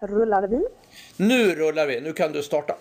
Rullar 0.00 0.46
vi? 0.46 0.66
Nu 1.16 1.54
rullar 1.54 1.86
vi, 1.86 2.00
nu 2.00 2.12
kan 2.12 2.32
du 2.32 2.42
starta. 2.42 2.76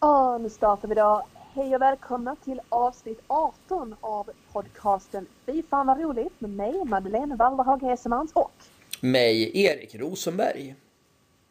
Ja, 0.00 0.38
nu 0.38 0.50
startar 0.50 0.88
vi 0.88 0.94
då. 0.94 1.26
Hej 1.54 1.74
och 1.74 1.82
välkomna 1.82 2.36
till 2.44 2.60
avsnitt 2.68 3.20
18 3.26 3.96
av 4.00 4.30
podcasten 4.52 5.26
Fy 5.46 5.62
fan 5.62 5.86
vad 5.86 6.00
roligt 6.00 6.40
med 6.40 6.50
mig, 6.50 6.84
Madeleine 6.84 7.36
Walderhag 7.36 7.82
Hesemans 7.82 8.32
och 8.32 8.52
Mig, 9.00 9.64
Erik 9.64 9.94
Rosenberg. 9.94 10.74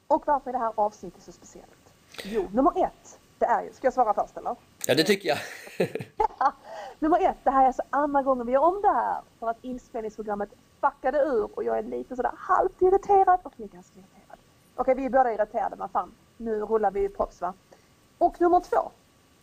Och 0.08 0.24
varför 0.28 0.50
är 0.50 0.54
det 0.54 0.60
här 0.60 0.74
avsnittet 0.76 1.24
så 1.24 1.32
speciellt? 1.32 1.94
Jo, 2.24 2.48
nummer 2.54 2.72
ett, 2.86 3.20
det 3.40 3.46
är 3.46 3.64
ju, 3.64 3.74
ska 3.74 3.88
jag 3.88 3.94
svara 3.94 4.14
först 4.14 4.38
eller? 4.38 4.56
Ja, 4.88 4.96
det 4.96 5.04
tycker 5.04 5.30
jag. 5.30 5.38
nummer 7.00 7.30
ett, 7.30 7.38
det 7.44 7.52
här 7.52 7.62
är 7.64 7.68
alltså 7.68 7.84
andra 7.90 8.22
gången 8.22 8.46
vi 8.46 8.52
gör 8.54 8.64
om 8.64 8.82
det 8.82 8.94
här 8.94 9.22
för 9.40 9.50
att 9.50 9.64
inspelningsprogrammet 9.64 10.50
fuckade 10.82 11.18
ur 11.18 11.50
och 11.54 11.64
jag 11.64 11.78
är 11.78 11.84
lite 11.84 12.16
sådär 12.16 12.32
halvt 12.38 12.82
irriterad 12.82 13.40
och 13.44 13.54
är 13.58 13.68
ganska 13.68 14.00
irriterad. 14.00 14.23
Okej, 14.76 14.96
vi 14.96 15.06
är 15.06 15.10
båda 15.10 15.34
irriterade 15.34 15.76
men 15.76 15.90
fan, 15.90 16.12
nu 16.38 16.60
rullar 16.60 16.92
vi 16.92 17.10
proffs 17.10 17.42
va? 17.42 17.54
Och 18.18 18.42
nummer 18.42 18.60
två, 18.60 18.92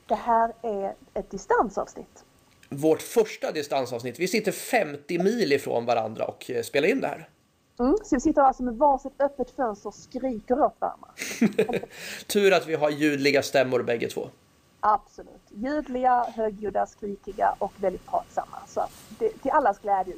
det 0.06 0.14
här 0.14 0.52
är 0.62 0.94
ett 1.14 1.30
distansavsnitt. 1.30 2.24
Vårt 2.68 3.02
första 3.02 3.52
distansavsnitt. 3.52 4.18
Vi 4.18 4.28
sitter 4.28 4.52
50 4.52 5.18
mil 5.18 5.52
ifrån 5.52 5.86
varandra 5.86 6.24
och 6.24 6.50
eh, 6.50 6.62
spelar 6.62 6.88
in 6.88 7.00
det 7.00 7.06
här. 7.06 7.28
Mm, 7.78 7.96
så 8.04 8.16
vi 8.16 8.20
sitter 8.20 8.42
alltså 8.42 8.62
med 8.62 8.74
varsitt 8.74 9.20
öppet 9.20 9.50
fönster 9.50 9.88
och 9.88 9.94
skriker 9.94 10.60
åt 10.60 10.76
varandra. 10.78 11.08
Tur 12.26 12.52
att 12.52 12.66
vi 12.66 12.74
har 12.74 12.90
ljudliga 12.90 13.42
stämmor 13.42 13.82
bägge 13.82 14.08
två. 14.08 14.28
Absolut. 14.80 15.42
Ljudliga, 15.48 16.26
högljudda, 16.34 16.86
skrikiga 16.86 17.54
och 17.58 17.72
väldigt 17.76 18.06
pratsamma. 18.06 18.56
Så 18.66 18.84
det, 19.18 19.28
till 19.28 19.50
allas 19.50 19.78
glädje. 19.78 20.14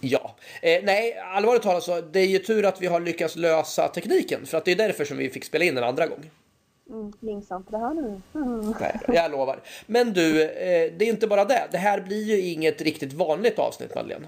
Ja, 0.00 0.34
eh, 0.62 0.80
nej, 0.84 1.18
allvarligt 1.34 1.62
talat 1.62 1.82
så 1.82 2.00
det 2.00 2.20
är 2.20 2.26
ju 2.26 2.38
tur 2.38 2.64
att 2.64 2.82
vi 2.82 2.86
har 2.86 3.00
lyckats 3.00 3.36
lösa 3.36 3.88
tekniken 3.88 4.46
för 4.46 4.58
att 4.58 4.64
det 4.64 4.72
är 4.72 4.76
därför 4.76 5.04
som 5.04 5.16
vi 5.16 5.30
fick 5.30 5.44
spela 5.44 5.64
in 5.64 5.78
en 5.78 5.84
andra 5.84 6.06
gång. 6.06 6.30
Mm, 6.90 7.12
det 7.70 7.78
här 7.78 7.94
nu. 7.94 8.20
Mm. 8.34 8.74
Nej, 8.80 9.00
jag 9.06 9.30
lovar. 9.30 9.60
Men 9.86 10.12
du, 10.12 10.42
eh, 10.42 10.92
det 10.96 11.04
är 11.04 11.08
inte 11.08 11.26
bara 11.26 11.44
det. 11.44 11.68
Det 11.70 11.78
här 11.78 12.00
blir 12.00 12.22
ju 12.22 12.40
inget 12.40 12.80
riktigt 12.80 13.12
vanligt 13.12 13.58
avsnitt 13.58 13.94
Madeleine. 13.94 14.26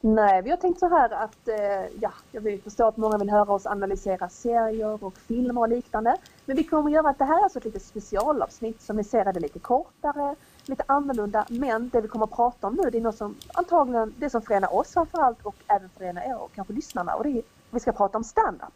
Nej, 0.00 0.42
vi 0.42 0.50
har 0.50 0.56
tänkt 0.56 0.80
så 0.80 0.88
här 0.88 1.10
att, 1.10 1.48
eh, 1.48 1.98
ja, 2.00 2.12
jag 2.32 2.40
vill 2.40 2.62
förstå 2.62 2.86
att 2.86 2.96
många 2.96 3.18
vill 3.18 3.30
höra 3.30 3.52
oss 3.52 3.66
analysera 3.66 4.28
serier 4.28 5.04
och 5.04 5.18
filmer 5.18 5.60
och 5.60 5.68
liknande. 5.68 6.16
Men 6.44 6.56
vi 6.56 6.64
kommer 6.64 6.90
att 6.90 6.94
göra 6.94 7.08
att 7.08 7.18
det 7.18 7.24
här 7.24 7.38
är 7.38 7.42
alltså 7.42 7.58
ett 7.58 7.64
litet 7.64 7.82
specialavsnitt 7.82 8.82
som 8.82 8.96
vi 8.96 9.04
ser 9.04 9.24
är 9.24 9.32
det 9.32 9.40
lite 9.40 9.58
kortare, 9.58 10.34
lite 10.66 10.84
annorlunda. 10.86 11.46
Men 11.48 11.88
det 11.88 12.00
vi 12.00 12.08
kommer 12.08 12.24
att 12.24 12.36
prata 12.36 12.66
om 12.66 12.74
nu 12.74 12.90
det 12.90 12.98
är 12.98 13.02
något 13.02 13.16
som 13.16 13.36
antagligen, 13.54 14.14
det 14.18 14.30
som 14.30 14.42
förenar 14.42 14.74
oss 14.74 14.92
framförallt 14.92 15.38
och 15.42 15.56
även 15.66 15.88
förenar 15.98 16.22
er 16.22 16.42
och 16.42 16.50
kanske 16.54 16.72
lyssnarna. 16.72 17.14
Och 17.14 17.24
det 17.24 17.30
är, 17.30 17.42
vi 17.70 17.80
ska 17.80 17.92
prata 17.92 18.18
om 18.18 18.24
stand-up. 18.24 18.74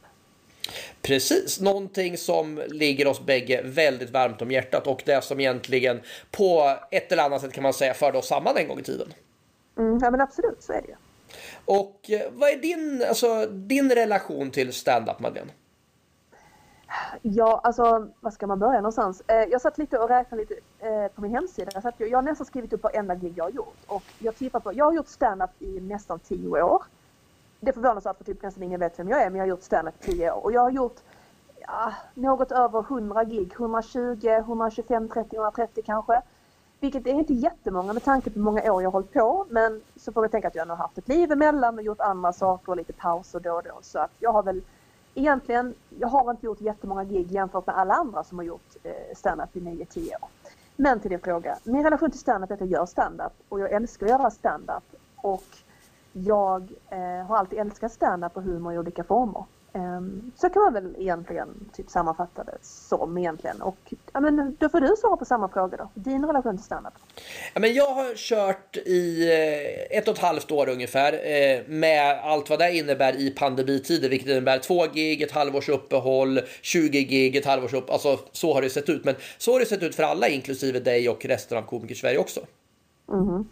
Precis, 1.03 1.61
någonting 1.61 2.19
som 2.19 2.63
ligger 2.69 3.07
oss 3.07 3.21
bägge 3.27 3.63
väldigt 3.65 4.11
varmt 4.11 4.43
om 4.43 4.51
hjärtat 4.51 4.87
och 4.87 5.03
det 5.07 5.25
som 5.25 5.41
egentligen 5.41 6.01
på 6.31 6.77
ett 6.91 7.13
eller 7.13 7.23
annat 7.23 7.41
sätt 7.41 7.53
kan 7.53 7.63
man 7.63 7.73
säga 7.73 7.95
förde 7.95 8.19
oss 8.19 8.29
samman 8.29 8.57
en 8.57 8.69
gång 8.69 8.79
i 8.79 8.83
tiden. 8.83 9.13
Mm, 9.79 9.99
ja 10.03 10.11
men 10.11 10.21
absolut, 10.21 10.63
så 10.63 10.73
är 10.73 10.83
det 10.83 10.89
ju. 10.89 10.95
Och 11.65 12.11
eh, 12.11 12.31
vad 12.33 12.51
är 12.51 12.57
din, 12.57 13.05
alltså, 13.09 13.47
din 13.47 13.91
relation 13.91 14.51
till 14.51 14.73
stand-up 14.73 15.21
Madeleine? 15.21 15.51
Ja, 17.23 17.61
alltså 17.65 18.09
vad 18.21 18.33
ska 18.33 18.47
man 18.47 18.59
börja 18.59 18.81
någonstans? 18.81 19.23
Eh, 19.27 19.45
jag 19.51 19.61
satt 19.61 19.79
lite 19.79 19.99
och 19.99 20.09
räknade 20.09 20.43
lite 20.43 20.55
eh, 20.79 21.09
på 21.15 21.21
min 21.21 21.31
hemsida. 21.31 21.71
Jag, 21.75 21.83
satt, 21.83 21.95
jag 21.99 22.19
har 22.19 22.23
nästan 22.23 22.47
skrivit 22.47 22.73
upp 22.73 22.83
varenda 22.83 23.15
gig 23.15 23.33
jag 23.37 23.45
har 23.45 23.51
gjort. 23.51 23.77
Och 23.87 24.03
jag 24.19 24.37
tippar 24.37 24.61
på, 24.61 24.73
jag 24.73 24.85
har 24.85 24.93
gjort 24.93 25.09
stand-up 25.09 25.51
i 25.59 25.81
nästan 25.81 26.19
tio 26.19 26.63
år. 26.63 26.83
Det 27.61 27.69
är 27.69 27.73
förvånansvärt 27.73 28.17
för 28.17 28.25
typ 28.25 28.43
nästan 28.43 28.63
ingen 28.63 28.81
vet 28.81 28.99
vem 28.99 29.09
jag 29.09 29.23
är 29.23 29.31
men 29.31 29.39
jag 29.39 29.45
har 29.45 29.49
gjort 29.49 29.63
stand-up 29.63 29.95
i 30.01 30.07
tio 30.07 30.33
år. 30.33 30.45
Och 30.45 30.53
jag 30.53 30.61
har 30.61 30.71
gjort 30.71 30.97
ja, 31.61 31.95
något 32.15 32.53
över 32.53 32.79
100 32.81 33.25
gig, 33.25 33.53
120, 33.53 34.29
125, 34.29 35.09
30, 35.09 35.37
130 35.37 35.83
kanske. 35.87 36.23
Vilket 36.81 37.07
är 37.07 37.11
inte 37.11 37.35
jättemånga 37.35 37.93
med 37.93 38.05
tanke 38.05 38.31
på 38.31 38.35
hur 38.35 38.45
många 38.45 38.73
år 38.73 38.83
jag 38.83 38.89
har 38.91 38.93
hållit 38.93 39.13
på. 39.13 39.47
Men 39.49 39.83
så 39.97 40.13
får 40.13 40.23
vi 40.23 40.29
tänka 40.29 40.49
att 40.49 40.55
jag 40.55 40.67
har 40.67 40.77
haft 40.77 40.99
ett 40.99 41.09
liv 41.09 41.33
emellan 41.33 41.79
och 41.79 41.85
gjort 41.85 42.01
andra 42.01 42.33
saker 42.33 42.73
och 42.73 42.77
lite 42.77 42.93
pauser 42.93 43.41
då 43.41 43.53
och 43.53 43.63
då. 43.63 43.79
Så 43.83 43.99
att 43.99 44.13
jag 44.19 44.33
har 44.33 44.43
väl 44.43 44.63
egentligen, 45.17 45.75
jag 45.99 46.09
har 46.09 46.31
inte 46.31 46.47
gjort 46.47 46.61
jättemånga 46.61 47.05
gig 47.05 47.33
jämfört 47.33 47.67
med 47.67 47.79
alla 47.79 47.95
andra 47.95 48.25
som 48.25 48.39
har 48.39 48.45
gjort 48.45 48.77
eh, 48.83 49.15
i 49.57 49.61
9-10 49.61 50.09
år. 50.23 50.29
Men 50.77 51.01
till 51.01 51.11
din 51.11 51.21
fråga, 51.21 51.59
min 51.65 51.85
relation 51.85 52.11
till 52.11 52.21
standup 52.21 52.51
är 52.51 52.55
att 52.55 52.61
jag 52.61 52.69
gör 52.69 52.87
standup 52.87 53.33
och 53.49 53.61
jag 53.61 53.73
älskar 53.73 54.07
att 54.07 54.11
göra 54.11 54.31
standup. 54.31 54.85
Och 55.17 55.45
jag 56.25 56.73
eh, 56.91 57.27
har 57.27 57.37
alltid 57.37 57.59
älskat 57.59 57.93
stand-up 57.93 58.37
och 58.37 58.43
humor 58.43 58.75
i 58.75 58.79
olika 58.79 59.05
former. 59.05 59.45
Um, 59.73 60.33
så 60.37 60.49
kan 60.49 60.63
man 60.63 60.73
väl 60.73 60.95
egentligen 60.99 61.49
typ 61.77 61.91
sammanfatta 61.91 62.45
det 62.45 62.59
som 62.63 63.19
egentligen. 63.19 63.63
Och 63.63 63.95
ja, 64.13 64.21
men, 64.21 64.57
då 64.61 64.69
får 64.69 64.81
du 64.81 64.97
svara 64.97 65.17
på 65.17 65.25
samma 65.25 65.49
fråga 65.49 65.77
då. 65.77 65.91
Din 65.95 66.25
relation 66.25 66.57
till 66.57 66.65
standup? 66.65 66.93
Ja, 67.55 67.61
men 67.61 67.75
jag 67.75 67.95
har 67.95 68.15
kört 68.15 68.77
i 68.77 69.33
eh, 69.33 69.99
ett 69.99 70.09
och 70.09 70.15
ett 70.15 70.21
halvt 70.21 70.51
år 70.51 70.69
ungefär 70.69 71.13
eh, 71.13 71.69
med 71.69 72.21
allt 72.23 72.51
vad 72.51 72.59
det 72.59 72.77
innebär 72.77 73.17
i 73.17 73.31
pandemitider, 73.31 74.09
vilket 74.09 74.29
innebär 74.29 74.59
två 74.59 74.87
gig, 74.87 75.23
ett 75.23 75.33
halvårs 75.33 75.69
uppehåll, 75.69 76.41
20 76.63 77.03
gig, 77.05 77.37
ett 77.37 77.47
halvårs 77.47 77.75
uppehåll. 77.75 77.93
Alltså 77.93 78.19
så 78.33 78.55
har 78.55 78.63
det 78.63 78.71
sett 78.71 78.89
ut. 78.89 79.05
Men 79.05 79.15
så 79.39 79.53
har 79.53 79.61
det 79.61 79.67
sett 79.67 79.83
ut 79.83 79.95
för 79.95 80.03
alla, 80.03 80.29
inklusive 80.29 80.81
dig 80.81 81.09
och 81.09 81.25
resten 81.25 81.59
av 81.59 81.63
Komiker 81.63 81.95
Sverige 81.95 82.19
också. 82.19 82.41
Mm 83.09 83.49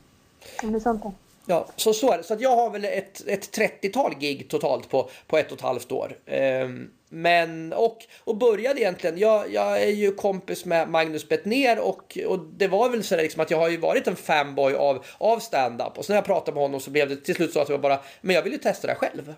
det 0.62 0.76
är 0.76 0.80
sant. 0.80 1.04
Ja, 1.46 1.66
så, 1.76 1.94
så 1.94 2.12
är 2.12 2.18
det. 2.18 2.24
Så 2.24 2.34
att 2.34 2.40
jag 2.40 2.56
har 2.56 2.70
väl 2.70 2.84
ett, 2.84 3.22
ett 3.26 3.58
30-tal 3.58 4.14
gig 4.14 4.48
totalt 4.48 4.88
på, 4.88 5.10
på 5.26 5.38
ett 5.38 5.52
och 5.52 5.58
ett 5.58 5.64
halvt 5.64 5.92
år. 5.92 6.18
Ehm, 6.26 6.90
men, 7.08 7.72
och, 7.72 7.98
och 8.24 8.36
började 8.36 8.80
egentligen, 8.80 9.18
jag, 9.18 9.52
jag 9.52 9.82
är 9.82 9.90
ju 9.90 10.14
kompis 10.14 10.64
med 10.64 10.88
Magnus 10.88 11.28
Bettner 11.28 11.78
och, 11.78 12.18
och 12.26 12.38
det 12.38 12.68
var 12.68 12.88
väl 12.88 13.04
så 13.04 13.16
liksom 13.16 13.42
att 13.42 13.50
jag 13.50 13.58
har 13.58 13.68
ju 13.68 13.76
varit 13.76 14.06
en 14.06 14.16
fanboy 14.16 14.74
av, 14.74 15.04
av 15.18 15.38
stand-up. 15.38 15.98
Och 15.98 16.04
sen 16.04 16.14
när 16.14 16.18
jag 16.18 16.24
pratade 16.24 16.54
med 16.54 16.62
honom 16.62 16.80
så 16.80 16.90
blev 16.90 17.08
det 17.08 17.16
till 17.16 17.34
slut 17.34 17.52
så 17.52 17.60
att 17.60 17.68
jag 17.68 17.80
bara, 17.80 18.00
men 18.20 18.34
jag 18.34 18.42
vill 18.42 18.52
ju 18.52 18.58
testa 18.58 18.86
det 18.86 18.94
själv. 18.94 19.34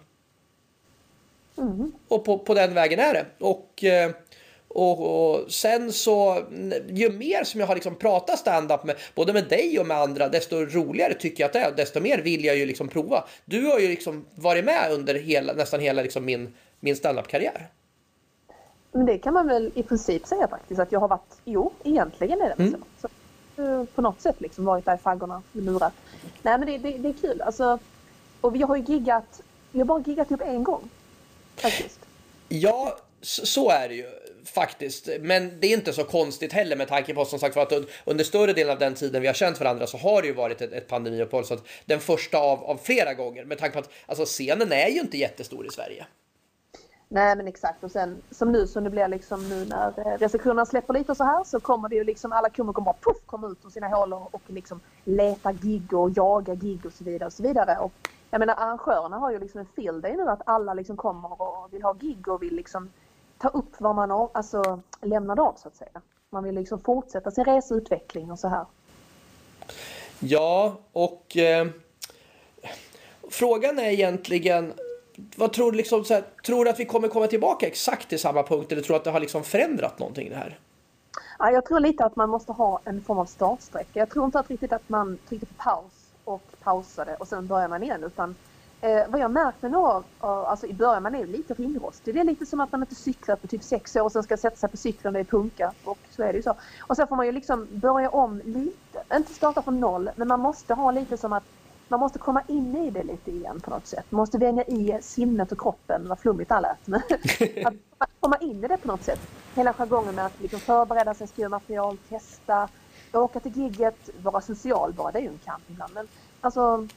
Mm. 1.58 1.92
Och 2.08 2.24
på, 2.24 2.38
på 2.38 2.54
den 2.54 2.74
vägen 2.74 2.98
är 2.98 3.14
det. 3.14 3.26
Och... 3.38 3.84
Eh, 3.84 4.10
och, 4.68 5.30
och, 5.30 5.52
sen 5.52 5.92
så, 5.92 6.44
ju 6.88 7.10
mer 7.10 7.44
som 7.44 7.60
jag 7.60 7.66
har 7.66 7.74
liksom 7.74 7.94
pratat 7.94 8.38
stand-up 8.38 8.84
med 8.84 8.96
både 9.14 9.32
med 9.32 9.48
dig 9.48 9.78
och 9.78 9.86
med 9.86 9.96
andra, 9.96 10.28
desto 10.28 10.56
roligare 10.56 11.14
tycker 11.14 11.42
jag 11.42 11.48
att 11.48 11.52
det 11.52 11.58
är. 11.58 11.72
Desto 11.72 12.00
mer 12.00 12.18
vill 12.18 12.44
jag 12.44 12.56
ju 12.56 12.66
liksom 12.66 12.88
prova. 12.88 13.24
Du 13.44 13.66
har 13.66 13.78
ju 13.78 13.88
liksom 13.88 14.24
varit 14.34 14.64
med 14.64 14.92
under 14.92 15.14
hela, 15.14 15.52
nästan 15.52 15.80
hela 15.80 16.02
liksom 16.02 16.24
min, 16.24 16.54
min 16.80 16.96
stand-up-karriär. 16.96 17.68
Men 18.92 19.06
det 19.06 19.18
kan 19.18 19.34
man 19.34 19.46
väl 19.46 19.72
i 19.74 19.82
princip 19.82 20.26
säga 20.26 20.48
faktiskt 20.48 20.80
att 20.80 20.92
jag 20.92 21.00
har 21.00 21.08
varit, 21.08 21.40
jo 21.44 21.72
egentligen 21.84 22.40
är 22.40 22.54
det 22.56 22.62
mm. 22.62 22.82
så. 23.00 23.08
så. 23.08 23.86
På 23.94 24.02
något 24.02 24.20
sätt 24.20 24.40
liksom 24.40 24.64
varit 24.64 24.84
där 24.84 24.94
i 24.94 24.98
faggorna, 24.98 25.42
lurat. 25.52 25.92
Nej 26.42 26.58
men 26.58 26.68
det, 26.68 26.78
det, 26.78 26.98
det 26.98 27.08
är 27.08 27.12
kul 27.12 27.40
alltså. 27.40 27.78
Och 28.40 28.54
vi 28.54 28.62
har 28.62 28.76
ju 28.76 28.82
giggat, 28.82 29.42
vi 29.72 29.78
har 29.78 29.86
bara 29.86 30.00
giggat 30.00 30.28
typ 30.28 30.40
en 30.40 30.64
gång. 30.64 30.90
Faktiskt. 31.56 32.00
Ja, 32.48 32.98
så 33.20 33.70
är 33.70 33.88
det 33.88 33.94
ju 33.94 34.06
faktiskt. 34.48 35.08
Men 35.20 35.60
det 35.60 35.66
är 35.66 35.72
inte 35.72 35.92
så 35.92 36.04
konstigt 36.04 36.52
heller 36.52 36.76
med 36.76 36.88
tanke 36.88 37.14
på 37.14 37.24
som 37.24 37.38
sagt 37.38 37.54
för 37.54 37.62
att 37.62 37.72
under 38.04 38.24
större 38.24 38.52
delen 38.52 38.72
av 38.72 38.78
den 38.78 38.94
tiden 38.94 39.22
vi 39.22 39.26
har 39.26 39.34
känt 39.34 39.60
varandra 39.60 39.86
så 39.86 39.96
har 39.96 40.22
det 40.22 40.28
ju 40.28 40.34
varit 40.34 40.60
ett, 40.60 40.72
ett 40.72 40.88
pandemiuppehåll. 40.88 41.44
Så 41.44 41.54
att 41.54 41.66
den 41.84 42.00
första 42.00 42.38
av, 42.38 42.64
av 42.64 42.76
flera 42.76 43.14
gånger 43.14 43.44
med 43.44 43.58
tanke 43.58 43.72
på 43.72 43.78
att 43.78 43.90
alltså, 44.06 44.24
scenen 44.24 44.72
är 44.72 44.88
ju 44.88 45.00
inte 45.00 45.18
jättestor 45.18 45.66
i 45.66 45.70
Sverige. 45.70 46.06
Nej 47.08 47.36
men 47.36 47.48
exakt 47.48 47.84
och 47.84 47.90
sen 47.90 48.22
som 48.30 48.52
nu 48.52 48.66
så 48.66 48.80
nu 48.80 48.90
blir 48.90 49.08
liksom 49.08 49.48
nu 49.48 49.64
när 49.64 49.92
eh, 49.98 50.18
restriktionerna 50.18 50.66
släpper 50.66 50.94
lite 50.94 51.14
så 51.14 51.24
här 51.24 51.44
så 51.44 51.60
kommer 51.60 51.88
det 51.88 51.96
ju 51.96 52.04
liksom 52.04 52.32
alla 52.32 52.50
komiker 52.50 52.82
bara 52.82 52.96
puff 53.00 53.16
komma 53.26 53.46
ut 53.46 53.64
ur 53.64 53.70
sina 53.70 53.88
hål 53.88 54.12
och, 54.12 54.34
och 54.34 54.42
liksom 54.46 54.80
leta 55.04 55.52
gig 55.52 55.92
och 55.92 56.10
jaga 56.10 56.54
gig 56.54 56.86
och 56.86 56.92
så 56.92 57.04
vidare 57.04 57.26
och 57.26 57.32
så 57.32 57.42
vidare. 57.42 57.78
Och 57.78 57.92
jag 58.30 58.38
menar 58.38 58.54
arrangörerna 58.54 59.16
har 59.16 59.30
ju 59.30 59.38
liksom 59.38 59.60
en 59.60 59.66
field 59.76 60.02
day 60.02 60.16
nu 60.16 60.28
att 60.28 60.42
alla 60.46 60.74
liksom 60.74 60.96
kommer 60.96 61.42
och 61.42 61.68
vill 61.74 61.82
ha 61.82 61.92
gig 61.92 62.28
och 62.28 62.42
vill 62.42 62.54
liksom 62.54 62.90
ta 63.38 63.48
upp 63.48 63.74
vad 63.78 63.94
man 63.94 64.10
alltså, 64.10 64.80
lämnade 65.02 65.42
av 65.42 65.54
så 65.62 65.68
att 65.68 65.76
säga. 65.76 66.02
Man 66.30 66.44
vill 66.44 66.54
liksom 66.54 66.80
fortsätta 66.80 67.30
sin 67.30 67.44
reseutveckling 67.44 68.30
och 68.30 68.38
så 68.38 68.48
här. 68.48 68.64
Ja, 70.18 70.76
och 70.92 71.36
eh, 71.36 71.66
frågan 73.30 73.78
är 73.78 73.90
egentligen 73.90 74.72
vad 75.36 75.52
tror 75.52 75.72
du 75.72 75.76
liksom, 75.76 76.04
här, 76.08 76.24
tror 76.46 76.64
du 76.64 76.70
att 76.70 76.80
vi 76.80 76.84
kommer 76.84 77.08
komma 77.08 77.26
tillbaka 77.26 77.66
exakt 77.66 78.08
till 78.08 78.18
samma 78.18 78.42
punkt 78.42 78.72
eller 78.72 78.82
tror 78.82 78.94
du 78.94 78.98
att 78.98 79.04
det 79.04 79.10
har 79.10 79.20
liksom 79.20 79.44
förändrat 79.44 79.98
någonting 79.98 80.28
det 80.30 80.36
här? 80.36 80.58
Ja, 81.38 81.50
jag 81.50 81.66
tror 81.66 81.80
lite 81.80 82.04
att 82.04 82.16
man 82.16 82.30
måste 82.30 82.52
ha 82.52 82.80
en 82.84 83.02
form 83.04 83.18
av 83.18 83.24
startsträcka. 83.24 83.98
Jag 83.98 84.10
tror 84.10 84.24
inte 84.24 84.38
att 84.38 84.50
riktigt 84.50 84.72
att 84.72 84.88
man 84.88 85.18
tryckte 85.28 85.46
på 85.46 85.54
paus 85.56 85.92
och 86.24 86.42
pausade 86.62 87.16
och 87.16 87.28
sen 87.28 87.46
börjar 87.46 87.68
man 87.68 87.82
igen 87.82 88.04
utan 88.04 88.34
Eh, 88.80 89.08
vad 89.08 89.20
jag 89.20 89.30
märkt 89.30 89.62
med 89.62 89.70
några, 89.70 90.02
alltså 90.20 90.66
i 90.66 90.74
början 90.74 91.02
man 91.02 91.14
är 91.14 91.26
lite 91.26 91.54
ringrostig. 91.54 92.14
Det 92.14 92.20
är 92.20 92.24
lite 92.24 92.46
som 92.46 92.60
att 92.60 92.72
man 92.72 92.80
inte 92.80 92.94
cyklat 92.94 93.42
på 93.42 93.48
typ 93.48 93.62
sex 93.62 93.96
år 93.96 94.02
och 94.02 94.12
sen 94.12 94.22
ska 94.22 94.36
sätta 94.36 94.56
sig 94.56 94.68
på 94.68 94.76
cykeln 94.76 95.14
och 95.14 95.20
är 95.20 95.24
punka. 95.24 95.72
Och 95.84 95.98
så 96.10 96.22
är 96.22 96.32
det 96.32 96.36
ju 96.36 96.42
så. 96.42 96.54
Och 96.80 96.96
sen 96.96 97.08
får 97.08 97.16
man 97.16 97.26
ju 97.26 97.32
liksom 97.32 97.66
börja 97.70 98.10
om 98.10 98.40
lite. 98.44 99.16
Inte 99.16 99.34
starta 99.34 99.62
från 99.62 99.80
noll, 99.80 100.10
men 100.16 100.28
man 100.28 100.40
måste 100.40 100.74
ha 100.74 100.90
lite 100.90 101.16
som 101.16 101.32
att 101.32 101.44
man 101.88 102.00
måste 102.00 102.18
komma 102.18 102.42
in 102.46 102.76
i 102.76 102.90
det 102.90 103.02
lite 103.02 103.30
igen 103.30 103.60
på 103.60 103.70
något 103.70 103.86
sätt. 103.86 104.04
Man 104.10 104.18
måste 104.18 104.38
vänja 104.38 104.64
i 104.64 104.98
sinnet 105.02 105.52
och 105.52 105.60
kroppen, 105.60 106.08
vad 106.08 106.18
flummigt 106.18 106.48
det 106.48 106.60
lät. 106.60 106.86
Men 106.86 107.00
att 107.98 108.10
komma 108.20 108.36
in 108.36 108.64
i 108.64 108.68
det 108.68 108.76
på 108.76 108.88
något 108.88 109.02
sätt. 109.02 109.20
Hela 109.54 109.72
jargongen 109.72 110.14
med 110.14 110.26
att 110.26 110.40
liksom 110.40 110.60
förbereda 110.60 111.14
sig, 111.14 111.26
skriva 111.26 111.48
material, 111.48 111.96
testa, 112.08 112.68
åka 113.12 113.40
till 113.40 113.56
gigget, 113.56 114.10
vara 114.22 114.40
social 114.40 114.92
bara, 114.92 115.12
det 115.12 115.18
är 115.18 115.22
ju 115.22 115.28
en 115.28 115.40
kamp 115.44 115.62
ibland. 115.68 115.94
Men 115.94 116.08
alltså, 116.40 116.88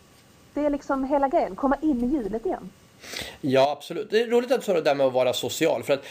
det 0.60 0.66
är 0.66 0.70
liksom 0.70 1.04
hela 1.04 1.28
grejen, 1.28 1.56
komma 1.56 1.78
in 1.82 2.04
i 2.04 2.08
hjulet 2.08 2.46
igen. 2.46 2.70
Ja, 3.42 3.72
absolut. 3.78 4.10
Det 4.12 4.22
är 4.22 4.28
roligt 4.28 4.52
att 4.52 4.60
du 4.60 4.66
sa 4.66 4.74
det 4.74 4.82
där 4.82 4.96
med 4.96 5.06
att 5.06 5.14
vara 5.14 5.34
social. 5.34 5.84
För 5.84 5.94
att, 5.94 6.04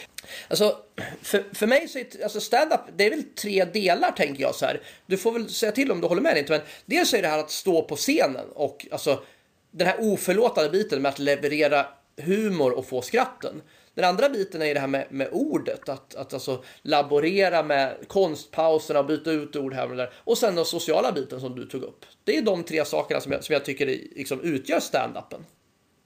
alltså, 0.47 0.77
för, 1.21 1.43
för 1.53 1.67
mig 1.67 1.87
så 1.87 1.99
är 1.99 2.23
alltså 2.23 2.41
stand-up, 2.41 2.79
det 2.95 3.05
är 3.05 3.09
väl 3.09 3.23
tre 3.23 3.65
delar 3.65 4.11
tänker 4.11 4.41
jag 4.41 4.55
så 4.55 4.65
här. 4.65 4.81
Du 5.05 5.17
får 5.17 5.31
väl 5.31 5.49
säga 5.49 5.71
till 5.71 5.91
om 5.91 6.01
du 6.01 6.07
håller 6.07 6.21
med 6.21 6.31
eller 6.31 6.41
inte. 6.41 6.51
Men 6.51 6.61
dels 6.85 7.13
är 7.13 7.21
det 7.21 7.27
här 7.27 7.39
att 7.39 7.51
stå 7.51 7.81
på 7.81 7.95
scenen 7.95 8.49
och 8.55 8.87
alltså 8.91 9.23
den 9.71 9.87
här 9.87 9.95
oförlåtande 9.99 10.69
biten 10.69 11.01
med 11.01 11.09
att 11.09 11.19
leverera 11.19 11.85
humor 12.17 12.71
och 12.71 12.85
få 12.85 13.01
skratten. 13.01 13.61
Den 13.99 14.09
andra 14.09 14.29
biten 14.29 14.61
är 14.61 14.73
det 14.73 14.79
här 14.79 14.87
med, 14.87 15.05
med 15.09 15.27
ordet, 15.31 15.89
att, 15.89 16.15
att 16.15 16.33
alltså 16.33 16.63
laborera 16.81 17.63
med 17.63 17.95
konstpauserna 18.07 18.99
och 18.99 19.05
byta 19.05 19.31
ut 19.31 19.55
ord 19.55 19.73
här 19.73 19.89
och 19.89 19.97
där. 19.97 20.13
Och 20.15 20.37
sen 20.37 20.55
den 20.55 20.65
sociala 20.65 21.11
biten 21.11 21.39
som 21.39 21.55
du 21.55 21.65
tog 21.65 21.83
upp. 21.83 22.05
Det 22.23 22.37
är 22.37 22.41
de 22.41 22.63
tre 22.63 22.85
sakerna 22.85 23.21
som 23.21 23.31
jag, 23.31 23.43
som 23.43 23.53
jag 23.53 23.65
tycker 23.65 23.85
liksom 23.85 24.41
utgör 24.41 24.79
stand-upen. 24.79 25.43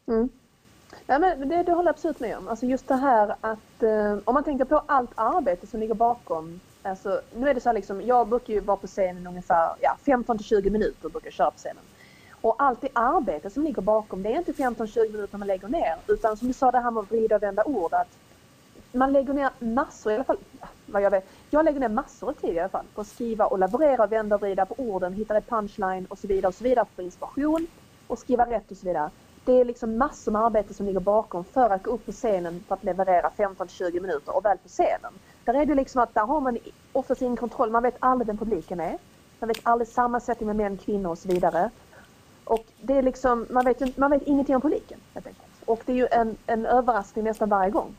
Mm. 0.07 0.30
Ja, 1.06 1.19
men 1.19 1.50
det, 1.50 1.63
det 1.63 1.72
håller 1.72 1.88
jag 1.88 1.94
absolut 1.94 2.19
med 2.19 2.38
om. 2.38 2.48
Alltså 2.48 2.66
just 2.66 2.88
det 2.88 2.95
här 2.95 3.36
att 3.42 3.84
eh, 3.84 4.18
om 4.24 4.34
man 4.34 4.44
tänker 4.44 4.66
på 4.66 4.84
allt 4.86 5.12
arbete 5.16 5.68
som 5.68 5.80
ligger 5.80 5.94
bakom. 5.94 6.60
Alltså, 6.81 7.22
nu 7.36 7.50
är 7.50 7.54
det 7.54 7.62
så 7.62 7.69
här 7.69 7.74
liksom, 7.74 8.01
jag 8.01 8.28
brukar 8.28 8.54
ju 8.54 8.60
vara 8.60 8.78
på 8.78 8.88
scenen 8.88 9.28
ungefär 9.28 9.75
ja, 9.81 9.98
15 10.06 10.38
till 10.38 10.48
20 10.48 10.69
minuter 10.69 11.10
brukar 11.10 11.28
jag 11.28 11.34
köra 11.34 11.51
på 11.51 11.57
scenen. 11.57 11.84
Och 12.44 12.56
allt 12.57 12.81
det 12.81 12.90
arbete 12.94 13.50
som 13.50 13.63
ligger 13.63 13.81
bakom, 13.81 14.24
det 14.24 14.34
är 14.34 14.38
inte 14.38 14.51
15-20 14.51 15.12
minuter 15.12 15.38
man 15.38 15.48
lägger 15.48 15.68
ner. 15.68 15.95
Utan 16.07 16.38
som 16.38 16.48
du 16.48 16.54
sa 16.54 16.72
det 16.72 16.80
här 16.80 16.92
med 16.92 17.01
att 17.01 17.12
vrida 17.12 17.36
och 17.36 17.44
vända 17.44 17.63
ord. 17.63 17.94
Att 17.94 18.18
man 18.92 19.13
lägger 19.13 19.34
ner 19.34 19.50
massor, 19.60 20.12
i 20.12 20.16
alla 20.16 20.24
fall 20.24 20.38
vad 20.86 21.01
jag 21.01 21.12
vet. 21.12 21.28
Jag 21.50 21.66
lägger 21.66 21.80
ner 21.80 21.90
massor 21.90 22.30
av 22.30 22.34
tid 22.34 22.56
i 22.56 22.60
alla 22.60 22.69
fall 22.69 22.86
på 22.95 23.01
att 23.01 23.07
skriva 23.07 23.45
och 23.45 23.60
laborera, 23.60 24.07
vända 24.07 24.36
och 24.36 24.42
vrida 24.42 24.66
på 24.66 24.75
orden, 24.78 25.13
hitta 25.13 25.38
ett 25.38 25.50
punchline 25.50 26.06
och 26.10 26.18
så 26.18 26.28
vidare 26.28 26.48
och 26.48 26.56
så 26.56 26.63
vidare 26.63 26.86
för 26.95 27.04
inspiration 27.04 27.68
och 28.07 28.19
skriva 28.19 28.45
rätt 28.45 28.72
och 28.72 28.78
så 28.78 28.86
vidare. 28.86 29.10
Det 29.45 29.60
är 29.60 29.66
liksom 29.66 29.98
massor 29.98 30.31
med 30.31 30.42
arbete 30.42 30.74
som 30.74 30.86
ligger 30.86 31.00
bakom 31.00 31.44
för 31.44 31.69
att 31.69 31.84
gå 31.84 31.92
upp 31.92 32.06
på 32.06 32.12
scenen 32.12 32.63
för 32.68 32.75
att 32.75 32.84
leverera 32.84 33.31
15-20 33.38 34.01
minuter 34.01 34.36
och 34.36 34.45
väl 34.45 34.57
på 34.57 34.69
scenen. 34.69 35.13
Där 35.45 35.54
är 35.54 35.66
det 35.66 35.75
liksom 35.75 36.01
att 36.01 36.13
där 36.13 36.25
har 36.25 36.42
man 36.42 36.57
oftast 36.92 37.22
ingen 37.22 37.38
kontroll. 37.38 37.72
Man 37.72 37.84
vet 37.84 37.95
aldrig 38.00 38.28
vem 38.28 38.38
publiken 38.38 38.80
är. 38.80 38.98
Man 39.40 39.48
vet 39.48 39.60
aldrig 39.63 39.88
sammansättning 39.88 40.48
med 40.48 40.56
män, 40.56 40.78
kvinnor 40.78 41.10
och 41.10 41.18
så 41.18 41.28
vidare. 41.28 41.69
Och 42.44 42.66
det 42.81 42.94
är 42.94 43.01
liksom, 43.01 43.48
man 43.50 43.66
vet, 43.66 43.98
man 43.98 44.12
vet 44.12 44.22
ingenting 44.24 44.56
om 44.56 44.62
publiken 44.62 45.00
helt 45.13 45.28
enkelt. 45.28 45.48
Och 45.66 45.81
det 45.86 45.92
är 45.92 45.95
ju 45.95 46.07
en, 46.12 46.38
en 46.48 46.66
överraskning 46.66 47.25
nästan 47.25 47.50
varje 47.50 47.72
gång. 47.72 47.95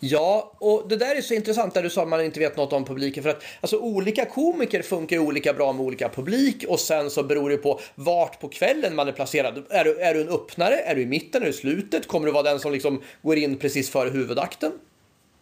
Ja, 0.00 0.52
och 0.58 0.88
det 0.88 0.96
där 0.96 1.16
är 1.16 1.20
så 1.20 1.34
intressant 1.34 1.74
där 1.74 1.82
du 1.82 1.90
sa 1.90 2.02
att 2.02 2.08
man 2.08 2.24
inte 2.24 2.40
vet 2.40 2.56
något 2.56 2.72
om 2.72 2.84
publiken. 2.84 3.22
För 3.22 3.30
att 3.30 3.42
alltså, 3.60 3.78
olika 3.78 4.24
komiker 4.24 4.82
funkar 4.82 5.18
olika 5.18 5.52
bra 5.52 5.72
med 5.72 5.86
olika 5.86 6.08
publik 6.08 6.64
och 6.68 6.80
sen 6.80 7.10
så 7.10 7.22
beror 7.22 7.50
det 7.50 7.56
på 7.56 7.80
vart 7.94 8.40
på 8.40 8.48
kvällen 8.48 8.94
man 8.94 9.08
är 9.08 9.12
placerad. 9.12 9.64
Är 9.70 9.84
du, 9.84 10.00
är 10.00 10.14
du 10.14 10.20
en 10.20 10.28
öppnare? 10.28 10.80
Är 10.80 10.94
du 10.94 11.02
i 11.02 11.06
mitten? 11.06 11.42
Är 11.42 11.46
du 11.46 11.50
i 11.50 11.54
slutet? 11.54 12.06
Kommer 12.06 12.26
du 12.26 12.32
vara 12.32 12.42
den 12.42 12.60
som 12.60 12.72
liksom 12.72 13.02
går 13.22 13.36
in 13.36 13.56
precis 13.56 13.90
före 13.90 14.10
huvudakten? 14.10 14.72